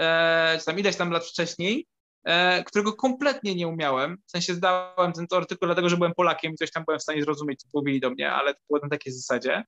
e, 0.01 0.57
czy 0.59 0.65
tam 0.65 0.79
ileś 0.79 0.95
tam 0.95 1.11
lat 1.11 1.25
wcześniej, 1.25 1.87
e, 2.23 2.63
którego 2.63 2.93
kompletnie 2.93 3.55
nie 3.55 3.67
umiałem. 3.67 4.17
W 4.27 4.31
sensie 4.31 4.53
zdałem 4.53 5.13
ten 5.13 5.25
artykuł 5.31 5.67
dlatego, 5.67 5.89
że 5.89 5.97
byłem 5.97 6.13
Polakiem 6.13 6.53
i 6.53 6.55
coś 6.55 6.71
tam 6.71 6.83
byłem 6.85 6.99
w 6.99 7.03
stanie 7.03 7.23
zrozumieć, 7.23 7.59
co 7.59 7.67
mówili 7.73 7.99
do 7.99 8.09
mnie, 8.09 8.31
ale 8.31 8.53
to 8.53 8.59
było 8.69 8.79
na 8.83 8.89
takiej 8.89 9.13
zasadzie. 9.13 9.63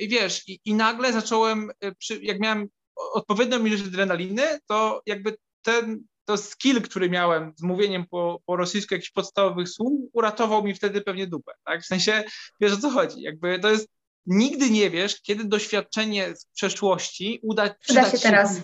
I 0.00 0.08
wiesz, 0.08 0.48
i, 0.48 0.60
i 0.64 0.74
nagle 0.74 1.12
zacząłem, 1.12 1.70
e, 1.84 1.92
jak 2.20 2.40
miałem 2.40 2.68
odpowiednią 2.96 3.64
ilość 3.64 3.82
adrenaliny, 3.82 4.58
to 4.66 5.02
jakby 5.06 5.36
ten, 5.62 6.04
to 6.24 6.36
skill, 6.36 6.82
który 6.82 7.10
miałem 7.10 7.52
z 7.56 7.62
mówieniem 7.62 8.06
po, 8.10 8.42
po 8.46 8.56
rosyjsku 8.56 8.94
jakichś 8.94 9.10
podstawowych 9.10 9.68
słów, 9.68 10.10
uratował 10.12 10.64
mi 10.64 10.74
wtedy 10.74 11.00
pewnie 11.00 11.26
dupę, 11.26 11.52
tak? 11.64 11.82
W 11.82 11.86
sensie, 11.86 12.24
wiesz 12.60 12.72
o 12.72 12.76
co 12.76 12.90
chodzi, 12.90 13.22
jakby 13.22 13.58
to 13.58 13.70
jest, 13.70 13.88
nigdy 14.26 14.70
nie 14.70 14.90
wiesz, 14.90 15.22
kiedy 15.22 15.44
doświadczenie 15.44 16.36
z 16.36 16.46
przeszłości 16.46 17.40
uda, 17.42 17.74
przyda 17.80 18.10
się 18.10 18.18
teraz. 18.18 18.60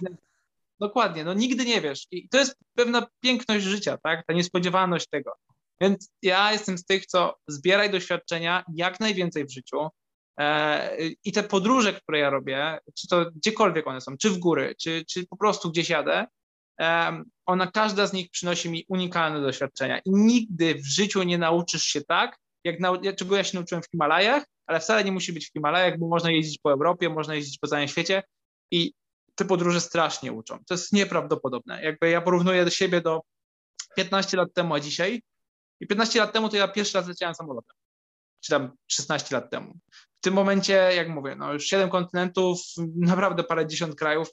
Dokładnie, 0.80 1.24
no 1.24 1.34
nigdy 1.34 1.64
nie 1.64 1.80
wiesz. 1.80 2.06
I 2.10 2.28
to 2.28 2.38
jest 2.38 2.56
pewna 2.74 3.06
piękność 3.20 3.64
życia, 3.64 3.98
tak? 4.02 4.26
Ta 4.26 4.32
niespodziewaność 4.32 5.06
tego. 5.10 5.32
Więc 5.80 6.10
ja 6.22 6.52
jestem 6.52 6.78
z 6.78 6.84
tych, 6.84 7.06
co 7.06 7.36
zbieraj 7.48 7.90
doświadczenia 7.90 8.64
jak 8.74 9.00
najwięcej 9.00 9.44
w 9.44 9.52
życiu. 9.52 9.88
E, 10.40 10.98
I 11.24 11.32
te 11.32 11.42
podróże, 11.42 11.92
które 11.92 12.18
ja 12.18 12.30
robię, 12.30 12.78
czy 12.94 13.08
to 13.08 13.30
gdziekolwiek 13.30 13.86
one 13.86 14.00
są, 14.00 14.16
czy 14.16 14.30
w 14.30 14.38
góry, 14.38 14.74
czy, 14.80 15.04
czy 15.08 15.26
po 15.26 15.36
prostu 15.36 15.70
gdzieś 15.70 15.88
jadę, 15.88 16.26
ona 17.46 17.66
każda 17.66 18.06
z 18.06 18.12
nich 18.12 18.30
przynosi 18.30 18.70
mi 18.70 18.84
unikalne 18.88 19.40
doświadczenia. 19.40 19.98
I 19.98 20.10
nigdy 20.10 20.74
w 20.74 20.86
życiu 20.86 21.22
nie 21.22 21.38
nauczysz 21.38 21.82
się 21.82 22.00
tak, 22.00 22.38
jak 22.64 22.80
nau 22.80 22.96
czego 23.16 23.36
ja 23.36 23.44
się 23.44 23.58
nauczyłem 23.58 23.82
w 23.82 23.90
Himalajach, 23.90 24.44
ale 24.66 24.80
wcale 24.80 25.04
nie 25.04 25.12
musi 25.12 25.32
być 25.32 25.48
w 25.48 25.52
Himalajach, 25.52 25.98
bo 25.98 26.08
można 26.08 26.30
jeździć 26.30 26.58
po 26.62 26.72
Europie, 26.72 27.08
można 27.08 27.34
jeździć 27.34 27.58
po 27.58 27.68
całym 27.68 27.88
świecie 27.88 28.22
i 28.70 28.92
te 29.34 29.44
podróże 29.44 29.80
strasznie 29.80 30.32
uczą. 30.32 30.58
To 30.66 30.74
jest 30.74 30.92
nieprawdopodobne. 30.92 31.82
Jakby 31.82 32.10
ja 32.10 32.20
porównuję 32.20 32.64
do 32.64 32.70
siebie 32.70 33.00
do 33.00 33.20
15 33.96 34.36
lat 34.36 34.48
temu, 34.54 34.74
a 34.74 34.80
dzisiaj. 34.80 35.22
I 35.80 35.86
15 35.86 36.18
lat 36.18 36.32
temu 36.32 36.48
to 36.48 36.56
ja 36.56 36.68
pierwszy 36.68 36.98
raz 36.98 37.08
leciałem 37.08 37.34
samolotem. 37.34 37.76
Czy 38.40 38.50
tam 38.50 38.72
16 38.86 39.34
lat 39.34 39.50
temu. 39.50 39.74
W 39.92 40.20
tym 40.20 40.34
momencie, 40.34 40.72
jak 40.72 41.08
mówię, 41.08 41.36
no 41.36 41.52
już 41.52 41.64
7 41.64 41.90
kontynentów, 41.90 42.60
naprawdę 42.96 43.44
parę 43.44 43.66
dziesiąt 43.66 43.94
krajów. 43.94 44.28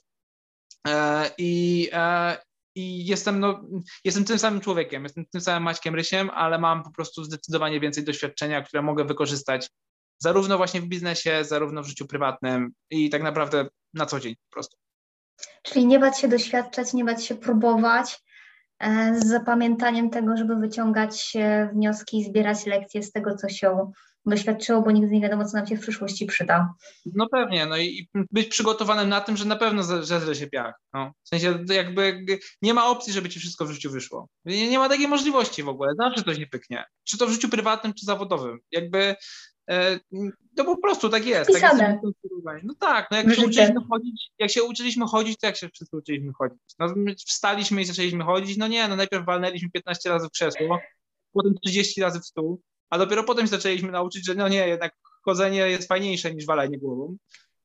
E, 0.86 1.30
I, 1.38 1.88
e, 1.92 2.38
i 2.74 3.06
jestem, 3.06 3.40
no, 3.40 3.60
jestem 4.04 4.24
tym 4.24 4.38
samym 4.38 4.60
człowiekiem, 4.60 5.02
jestem 5.02 5.24
tym 5.26 5.40
samym 5.40 5.62
Maćkiem 5.62 5.94
Rysiem, 5.94 6.30
ale 6.30 6.58
mam 6.58 6.82
po 6.82 6.90
prostu 6.90 7.24
zdecydowanie 7.24 7.80
więcej 7.80 8.04
doświadczenia, 8.04 8.62
które 8.62 8.82
mogę 8.82 9.04
wykorzystać 9.04 9.70
zarówno 10.18 10.56
właśnie 10.56 10.80
w 10.80 10.86
biznesie, 10.86 11.44
zarówno 11.44 11.82
w 11.82 11.86
życiu 11.86 12.06
prywatnym 12.06 12.72
i 12.90 13.10
tak 13.10 13.22
naprawdę 13.22 13.66
na 13.94 14.06
co 14.06 14.20
dzień 14.20 14.34
po 14.34 14.54
prostu. 14.54 14.76
Czyli 15.62 15.86
nie 15.86 15.98
bać 15.98 16.20
się 16.20 16.28
doświadczać, 16.28 16.92
nie 16.92 17.04
bać 17.04 17.24
się 17.24 17.34
próbować, 17.34 18.22
e, 18.78 19.20
z 19.20 19.26
zapamiętaniem 19.26 20.10
tego, 20.10 20.36
żeby 20.36 20.56
wyciągać 20.56 21.32
wnioski, 21.72 22.24
zbierać 22.24 22.66
lekcje 22.66 23.02
z 23.02 23.12
tego, 23.12 23.34
co 23.34 23.48
się 23.48 23.92
doświadczyło, 24.30 24.82
bo 24.82 24.90
nigdy 24.90 25.12
nie 25.12 25.20
wiadomo, 25.20 25.44
co 25.44 25.56
nam 25.56 25.66
się 25.66 25.76
w 25.76 25.80
przyszłości 25.80 26.26
przyda. 26.26 26.74
No 27.14 27.28
pewnie, 27.28 27.66
no 27.66 27.76
i 27.76 28.08
być 28.14 28.48
przygotowanym 28.48 29.08
na 29.08 29.20
tym, 29.20 29.36
że 29.36 29.44
na 29.44 29.56
pewno 29.56 29.82
zeżre 29.82 30.34
się 30.34 30.46
piach. 30.46 30.74
No. 30.92 31.12
W 31.22 31.28
sensie 31.28 31.64
jakby 31.68 32.26
nie 32.62 32.74
ma 32.74 32.86
opcji, 32.86 33.12
żeby 33.12 33.28
ci 33.28 33.40
wszystko 33.40 33.66
w 33.66 33.70
życiu 33.70 33.90
wyszło. 33.90 34.28
Nie, 34.44 34.70
nie 34.70 34.78
ma 34.78 34.88
takiej 34.88 35.08
możliwości 35.08 35.62
w 35.62 35.68
ogóle, 35.68 35.94
zawsze 35.98 36.22
coś 36.22 36.38
nie 36.38 36.46
pyknie. 36.46 36.84
Czy 37.04 37.18
to 37.18 37.26
w 37.26 37.30
życiu 37.30 37.48
prywatnym, 37.48 37.94
czy 37.94 38.06
zawodowym. 38.06 38.58
Jakby 38.70 39.14
e, 39.70 40.00
to 40.56 40.64
po 40.64 40.76
prostu 40.76 41.08
tak 41.08 41.26
jest. 41.26 41.52
Tak 41.52 41.62
jest 41.62 41.82
no 42.62 42.74
tak, 42.80 43.08
no 43.10 43.16
jak 43.16 43.34
się, 43.34 43.46
uczyliśmy 43.46 43.80
chodzić, 43.90 44.30
jak 44.38 44.50
się 44.50 44.62
uczyliśmy 44.62 45.06
chodzić, 45.06 45.38
to 45.38 45.46
jak 45.46 45.56
się 45.56 45.68
wszyscy 45.68 45.96
uczyliśmy 45.96 46.32
chodzić. 46.38 46.60
No, 46.78 46.92
my 46.96 47.14
wstaliśmy 47.14 47.82
i 47.82 47.84
zaczęliśmy 47.84 48.24
chodzić, 48.24 48.56
no 48.56 48.68
nie, 48.68 48.88
no 48.88 48.96
najpierw 48.96 49.26
walnęliśmy 49.26 49.70
15 49.70 50.10
razy 50.10 50.28
w 50.28 50.30
krzesło, 50.30 50.80
potem 51.32 51.54
30 51.62 52.00
razy 52.00 52.20
w 52.20 52.26
stół, 52.26 52.60
a 52.90 52.98
dopiero 52.98 53.24
potem 53.24 53.46
zaczęliśmy 53.46 53.92
nauczyć, 53.92 54.26
że 54.26 54.34
no 54.34 54.48
nie, 54.48 54.68
jednak 54.68 54.92
chodzenie 55.22 55.58
jest 55.58 55.88
fajniejsze 55.88 56.34
niż 56.34 56.46
walenie 56.46 56.78
głową. 56.78 57.16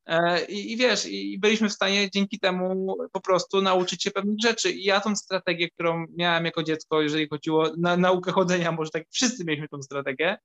E, 0.06 0.44
I, 0.44 0.72
I, 0.72 0.76
wiesz, 0.76 1.06
i 1.06 1.38
byliśmy 1.38 1.68
w 1.68 1.72
stanie 1.72 2.10
dzięki 2.10 2.38
temu 2.38 2.96
po 3.12 3.20
prostu 3.20 3.62
nauczyć 3.62 4.02
się 4.02 4.10
pewnych 4.10 4.36
rzeczy. 4.42 4.70
I 4.70 4.84
ja 4.84 5.00
tą 5.00 5.16
strategię, 5.16 5.70
którą 5.70 6.06
miałem 6.16 6.44
jako 6.44 6.62
dziecko, 6.62 7.02
jeżeli 7.02 7.28
chodziło 7.28 7.70
na 7.78 7.96
naukę 7.96 8.32
chodzenia, 8.32 8.72
może 8.72 8.90
tak 8.90 9.02
wszyscy 9.10 9.44
mieliśmy 9.44 9.68
tą 9.68 9.82
strategię, 9.82 10.38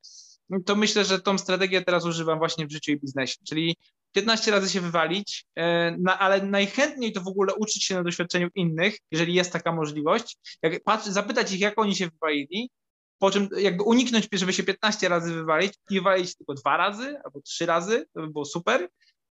to 0.65 0.75
myślę, 0.75 1.05
że 1.05 1.21
tą 1.21 1.37
strategię 1.37 1.81
teraz 1.81 2.05
używam 2.05 2.39
właśnie 2.39 2.67
w 2.67 2.71
życiu 2.71 2.91
i 2.91 2.99
biznesie. 2.99 3.35
Czyli 3.47 3.75
15 4.11 4.51
razy 4.51 4.69
się 4.69 4.81
wywalić, 4.81 5.45
e, 5.59 5.95
ale 6.19 6.41
najchętniej 6.41 7.13
to 7.13 7.21
w 7.21 7.27
ogóle 7.27 7.55
uczyć 7.55 7.83
się 7.83 7.95
na 7.95 8.03
doświadczeniu 8.03 8.47
innych, 8.55 8.97
jeżeli 9.11 9.33
jest 9.33 9.53
taka 9.53 9.71
możliwość. 9.71 10.37
Jak 10.63 10.83
patrz, 10.83 11.05
zapytać 11.05 11.51
ich, 11.51 11.59
jak 11.59 11.79
oni 11.79 11.95
się 11.95 12.07
wywalili, 12.07 12.69
po 13.19 13.31
czym 13.31 13.49
jakby 13.57 13.83
uniknąć, 13.83 14.27
żeby 14.31 14.53
się 14.53 14.63
15 14.63 15.09
razy 15.09 15.33
wywalić 15.33 15.73
i 15.89 15.95
wywalić 15.95 16.35
tylko 16.37 16.53
dwa 16.53 16.77
razy 16.77 17.19
albo 17.25 17.41
trzy 17.41 17.65
razy, 17.65 18.05
to 18.13 18.21
by 18.21 18.27
było 18.27 18.45
super. 18.45 18.89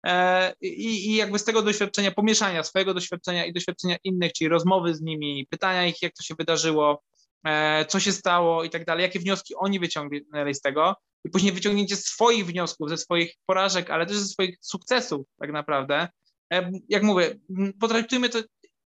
E, 0.05 0.53
I, 0.61 1.09
I 1.11 1.15
jakby 1.15 1.39
z 1.39 1.43
tego 1.43 1.61
doświadczenia, 1.61 2.11
pomieszania 2.11 2.63
swojego 2.63 2.93
doświadczenia 2.93 3.45
i 3.45 3.53
doświadczenia 3.53 3.97
innych, 4.03 4.33
czyli 4.33 4.47
rozmowy 4.47 4.95
z 4.95 5.01
nimi, 5.01 5.47
pytania 5.49 5.87
ich, 5.87 6.01
jak 6.01 6.13
to 6.13 6.23
się 6.23 6.35
wydarzyło, 6.35 7.03
e, 7.45 7.85
co 7.85 7.99
się 7.99 8.11
stało 8.11 8.63
i 8.63 8.69
tak 8.69 8.85
dalej, 8.85 9.03
jakie 9.03 9.19
wnioski 9.19 9.55
oni 9.55 9.79
wyciągnęli 9.79 10.53
z 10.53 10.61
tego, 10.61 10.95
i 11.25 11.29
później 11.29 11.53
wyciągnięcie 11.53 11.95
swoich 11.95 12.45
wniosków, 12.45 12.89
ze 12.89 12.97
swoich 12.97 13.35
porażek, 13.45 13.89
ale 13.89 14.05
też 14.05 14.17
ze 14.17 14.25
swoich 14.25 14.57
sukcesów, 14.61 15.27
tak 15.39 15.51
naprawdę. 15.51 16.07
E, 16.53 16.71
jak 16.89 17.03
mówię, 17.03 17.39
potraktujmy 17.79 18.29
to 18.29 18.39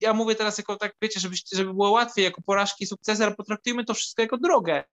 ja 0.02 0.14
mówię 0.14 0.36
teraz 0.36 0.58
jako 0.58 0.76
tak, 0.76 0.94
wiecie, 1.02 1.20
żeby, 1.20 1.36
żeby 1.54 1.74
było 1.74 1.92
łatwiej, 1.92 2.26
jako 2.26 2.42
porażki, 2.42 2.86
sukcesy, 2.86 3.24
ale 3.24 3.36
potraktujmy 3.36 3.86
to 3.86 3.94
wszystko 3.94 4.22
jako 4.22 4.38
drogę. 4.38 4.84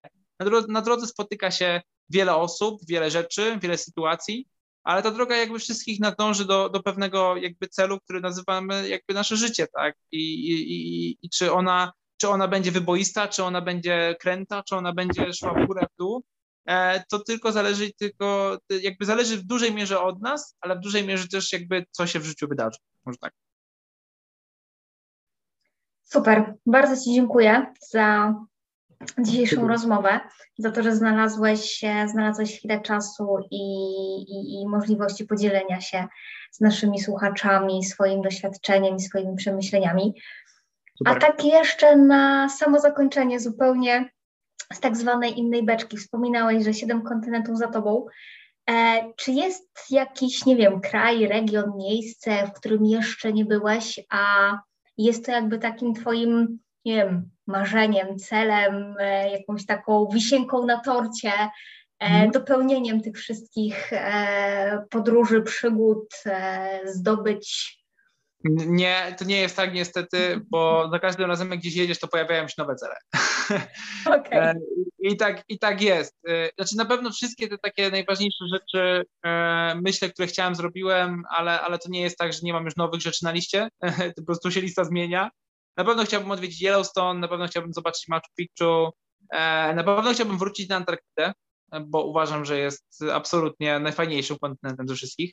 Na, 0.40 0.47
drodze, 0.47 0.66
na 0.71 0.83
drodze 0.83 1.07
spotyka 1.07 1.51
się 1.51 1.81
wiele 2.11 2.37
osób, 2.37 2.81
wiele 2.88 3.11
rzeczy, 3.11 3.59
wiele 3.62 3.79
sytuacji, 3.79 4.49
ale 4.85 5.03
ta 5.03 5.11
droga 5.11 5.37
jakby 5.37 5.59
wszystkich 5.59 6.01
nadąży 6.01 6.44
do, 6.44 6.68
do 6.68 6.83
pewnego 6.83 7.37
jakby 7.37 7.68
celu, 7.68 8.01
który 8.01 8.21
nazywamy 8.21 8.88
jakby 8.88 9.14
nasze 9.14 9.37
życie, 9.37 9.66
tak? 9.75 9.97
I, 10.12 10.18
i, 10.18 10.73
i, 10.73 11.18
i 11.23 11.31
czy 11.31 11.53
ona 11.53 11.92
czy 12.21 12.29
ona 12.29 12.49
będzie 12.49 12.73
wyboista, 12.73 13.29
czy 13.29 13.44
ona 13.44 13.61
będzie 13.61 14.16
kręta, 14.21 14.62
czy 14.62 14.77
ona 14.77 14.92
będzie 14.92 15.33
szła 15.33 15.55
w 15.55 15.66
górę, 15.66 15.87
w 15.94 15.99
dół, 15.99 16.25
e, 16.66 17.05
to 17.11 17.18
tylko 17.18 17.53
zależy, 17.53 17.92
tylko 17.92 18.59
jakby 18.83 19.05
zależy 19.05 19.37
w 19.37 19.42
dużej 19.42 19.75
mierze 19.75 20.01
od 20.01 20.23
nas, 20.23 20.57
ale 20.61 20.77
w 20.77 20.81
dużej 20.81 21.07
mierze 21.07 21.29
też 21.29 21.53
jakby 21.53 21.87
co 21.90 22.07
się 22.07 22.21
w 22.21 22.25
życiu 22.25 22.49
wydarzy, 22.49 22.79
może 23.05 23.18
tak. 23.18 23.33
Super, 26.12 26.55
bardzo 26.66 27.05
Ci 27.05 27.14
dziękuję 27.14 27.66
za 27.90 28.35
dzisiejszą 29.18 29.68
rozmowę, 29.68 30.21
za 30.59 30.71
to, 30.71 30.83
że 30.83 30.97
znalazłeś, 30.97 31.85
znalazłeś 32.07 32.59
chwilę 32.59 32.81
czasu 32.81 33.38
i, 33.51 33.62
i, 34.23 34.61
i, 34.61 34.66
możliwości 34.68 35.25
podzielenia 35.25 35.81
się 35.81 36.07
z 36.51 36.61
naszymi 36.61 37.01
słuchaczami 37.01 37.85
swoim 37.85 38.23
doświadczeniem 38.23 38.97
i 38.97 39.01
swoimi 39.01 39.37
przemyśleniami. 39.37 40.14
Super. 40.99 41.16
A 41.16 41.21
tak 41.21 41.44
jeszcze 41.44 41.97
na 41.97 42.49
samo 42.49 42.81
zakończenie, 42.81 43.40
zupełnie 43.40 44.11
z 44.73 44.81
tak 44.81 44.97
zwanej 44.97 45.38
innej 45.38 45.62
beczki. 45.62 45.97
Wspominałeś, 45.97 46.64
że 46.64 46.75
siedem 46.75 47.03
kontynentów 47.03 47.59
za 47.59 47.68
tobą. 47.68 48.07
E, 48.71 49.05
czy 49.16 49.33
jest 49.33 49.68
jakiś, 49.90 50.47
nie 50.47 50.57
wiem, 50.57 50.81
kraj, 50.81 51.27
region, 51.27 51.73
miejsce, 51.77 52.47
w 52.47 52.53
którym 52.53 52.85
jeszcze 52.87 53.33
nie 53.33 53.44
byłeś, 53.44 54.01
a 54.11 54.53
jest 54.98 55.26
to 55.26 55.32
jakby 55.32 55.58
takim 55.58 55.94
Twoim, 55.94 56.58
nie 56.84 56.96
wiem, 56.96 57.30
marzeniem, 57.46 58.18
celem, 58.18 58.94
e, 59.00 59.30
jakąś 59.30 59.66
taką 59.66 60.08
wisienką 60.12 60.66
na 60.66 60.80
torcie, 60.80 61.32
mm. 61.98 62.30
dopełnieniem 62.30 63.00
tych 63.00 63.16
wszystkich 63.16 63.92
e, 63.92 64.87
podróży, 64.90 65.42
przygód, 65.42 66.22
zdobyć. 66.84 67.78
Nie, 68.44 69.14
to 69.18 69.24
nie 69.24 69.40
jest 69.40 69.57
tak 69.57 69.74
niestety, 69.74 70.40
bo 70.51 70.88
za 70.92 70.98
każdym 70.98 71.27
razem 71.27 71.51
jak 71.51 71.61
gdzieś 71.61 71.77
jedziesz, 71.77 71.98
to 71.98 72.09
pojawiają 72.09 72.48
się 72.48 72.55
nowe 72.59 72.74
cele. 72.74 72.94
Okay. 74.07 74.55
I, 74.98 75.16
tak, 75.16 75.44
I 75.48 75.59
tak 75.59 75.83
jest. 75.83 76.18
Znaczy 76.57 76.77
na 76.77 76.85
pewno 76.85 77.11
wszystkie 77.11 77.48
te 77.48 77.59
takie 77.59 77.90
najważniejsze 77.90 78.44
rzeczy, 78.53 79.05
myślę, 79.83 80.11
które 80.11 80.29
chciałem, 80.29 80.55
zrobiłem, 80.55 81.22
ale, 81.31 81.61
ale 81.61 81.79
to 81.79 81.88
nie 81.88 82.01
jest 82.01 82.18
tak, 82.18 82.33
że 82.33 82.38
nie 82.42 82.53
mam 82.53 82.64
już 82.64 82.77
nowych 82.77 83.01
rzeczy 83.01 83.24
na 83.24 83.33
liście, 83.33 83.68
po 84.16 84.22
prostu 84.27 84.51
się 84.51 84.61
lista 84.61 84.85
zmienia. 84.85 85.31
Na 85.77 85.85
pewno 85.85 86.05
chciałbym 86.05 86.31
odwiedzić 86.31 86.62
Yellowstone, 86.62 87.20
na 87.20 87.29
pewno 87.29 87.46
chciałbym 87.46 87.72
zobaczyć 87.72 88.09
Machu 88.09 88.27
Picchu, 88.37 88.90
na 89.74 89.85
pewno 89.85 90.12
chciałbym 90.12 90.38
wrócić 90.38 90.68
na 90.68 90.77
Antarktydę, 90.77 91.33
bo 91.87 92.04
uważam, 92.04 92.44
że 92.44 92.59
jest 92.59 93.04
absolutnie 93.12 93.78
najfajniejszym 93.78 94.38
kontynentem 94.38 94.88
ze 94.88 94.94
wszystkich. 94.94 95.33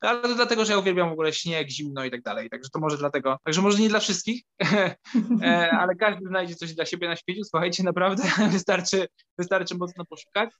Ale 0.00 0.22
to 0.22 0.34
dlatego, 0.34 0.64
że 0.64 0.72
ja 0.72 0.78
uwielbiam 0.78 1.08
w 1.08 1.12
ogóle 1.12 1.32
śnieg, 1.32 1.70
zimno 1.70 2.04
i 2.04 2.10
tak 2.10 2.22
dalej. 2.22 2.50
Także 2.50 2.70
to 2.72 2.80
może 2.80 2.98
dlatego. 2.98 3.38
Także 3.44 3.62
może 3.62 3.78
nie 3.78 3.88
dla 3.88 4.00
wszystkich, 4.00 4.42
e, 5.42 5.70
ale 5.70 5.96
każdy 5.96 6.28
znajdzie 6.28 6.54
coś 6.54 6.74
dla 6.74 6.86
siebie 6.86 7.08
na 7.08 7.16
świecie. 7.16 7.44
Słuchajcie, 7.44 7.82
naprawdę 7.82 8.22
wystarczy, 8.52 9.06
wystarczy 9.38 9.74
mocno 9.74 10.04
poszukać. 10.04 10.50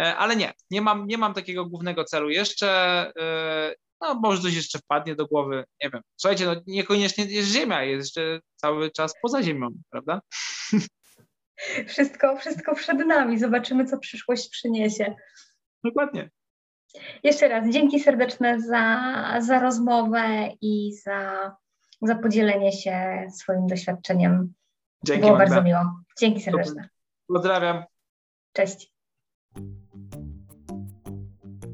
E, 0.00 0.16
ale 0.16 0.36
nie, 0.36 0.52
nie 0.70 0.80
mam, 0.80 1.06
nie 1.06 1.18
mam 1.18 1.34
takiego 1.34 1.66
głównego 1.66 2.04
celu 2.04 2.30
jeszcze. 2.30 2.68
E, 3.20 3.74
no, 4.00 4.14
może 4.14 4.42
coś 4.42 4.54
jeszcze 4.54 4.78
wpadnie 4.78 5.14
do 5.14 5.26
głowy, 5.26 5.64
nie 5.82 5.90
wiem. 5.90 6.02
Słuchajcie, 6.16 6.46
no 6.46 6.56
niekoniecznie 6.66 7.24
jest 7.24 7.48
Ziemia, 7.48 7.84
jest 7.84 8.08
jeszcze 8.08 8.40
cały 8.56 8.90
czas 8.90 9.14
poza 9.22 9.42
Ziemią, 9.42 9.68
prawda? 9.90 10.20
Wszystko, 11.86 12.36
wszystko 12.36 12.74
przed 12.74 13.06
nami. 13.06 13.38
Zobaczymy, 13.38 13.84
co 13.84 13.98
przyszłość 13.98 14.48
przyniesie. 14.48 15.14
Dokładnie. 15.84 16.30
Jeszcze 17.22 17.48
raz 17.48 17.68
dzięki 17.68 18.00
serdeczne 18.00 18.60
za, 18.60 18.96
za 19.40 19.60
rozmowę 19.60 20.48
i 20.60 20.92
za, 20.94 21.50
za 22.02 22.14
podzielenie 22.14 22.72
się 22.72 23.26
swoim 23.34 23.66
doświadczeniem. 23.66 24.52
Dzięki. 25.04 25.20
Było 25.20 25.32
Magda. 25.32 25.54
bardzo 25.54 25.68
miło. 25.68 25.80
Dzięki 26.18 26.40
serdeczne. 26.40 26.88
Pozdrawiam. 27.28 27.84
Cześć. 28.52 28.92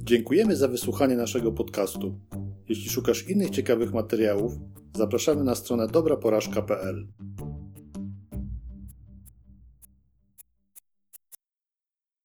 Dziękujemy 0.05 0.57
za 0.57 0.69
wysłuchanie 0.69 1.17
naszego 1.17 1.53
podcastu. 1.53 2.21
Jeśli 2.69 2.91
szukasz 2.91 3.29
innych 3.29 3.51
ciekawych 3.51 3.93
materiałów, 3.93 4.53
zapraszamy 4.97 5.45
na 5.45 5.55
stronę 5.55 5.87
dobraporażka.pl. 5.89 7.07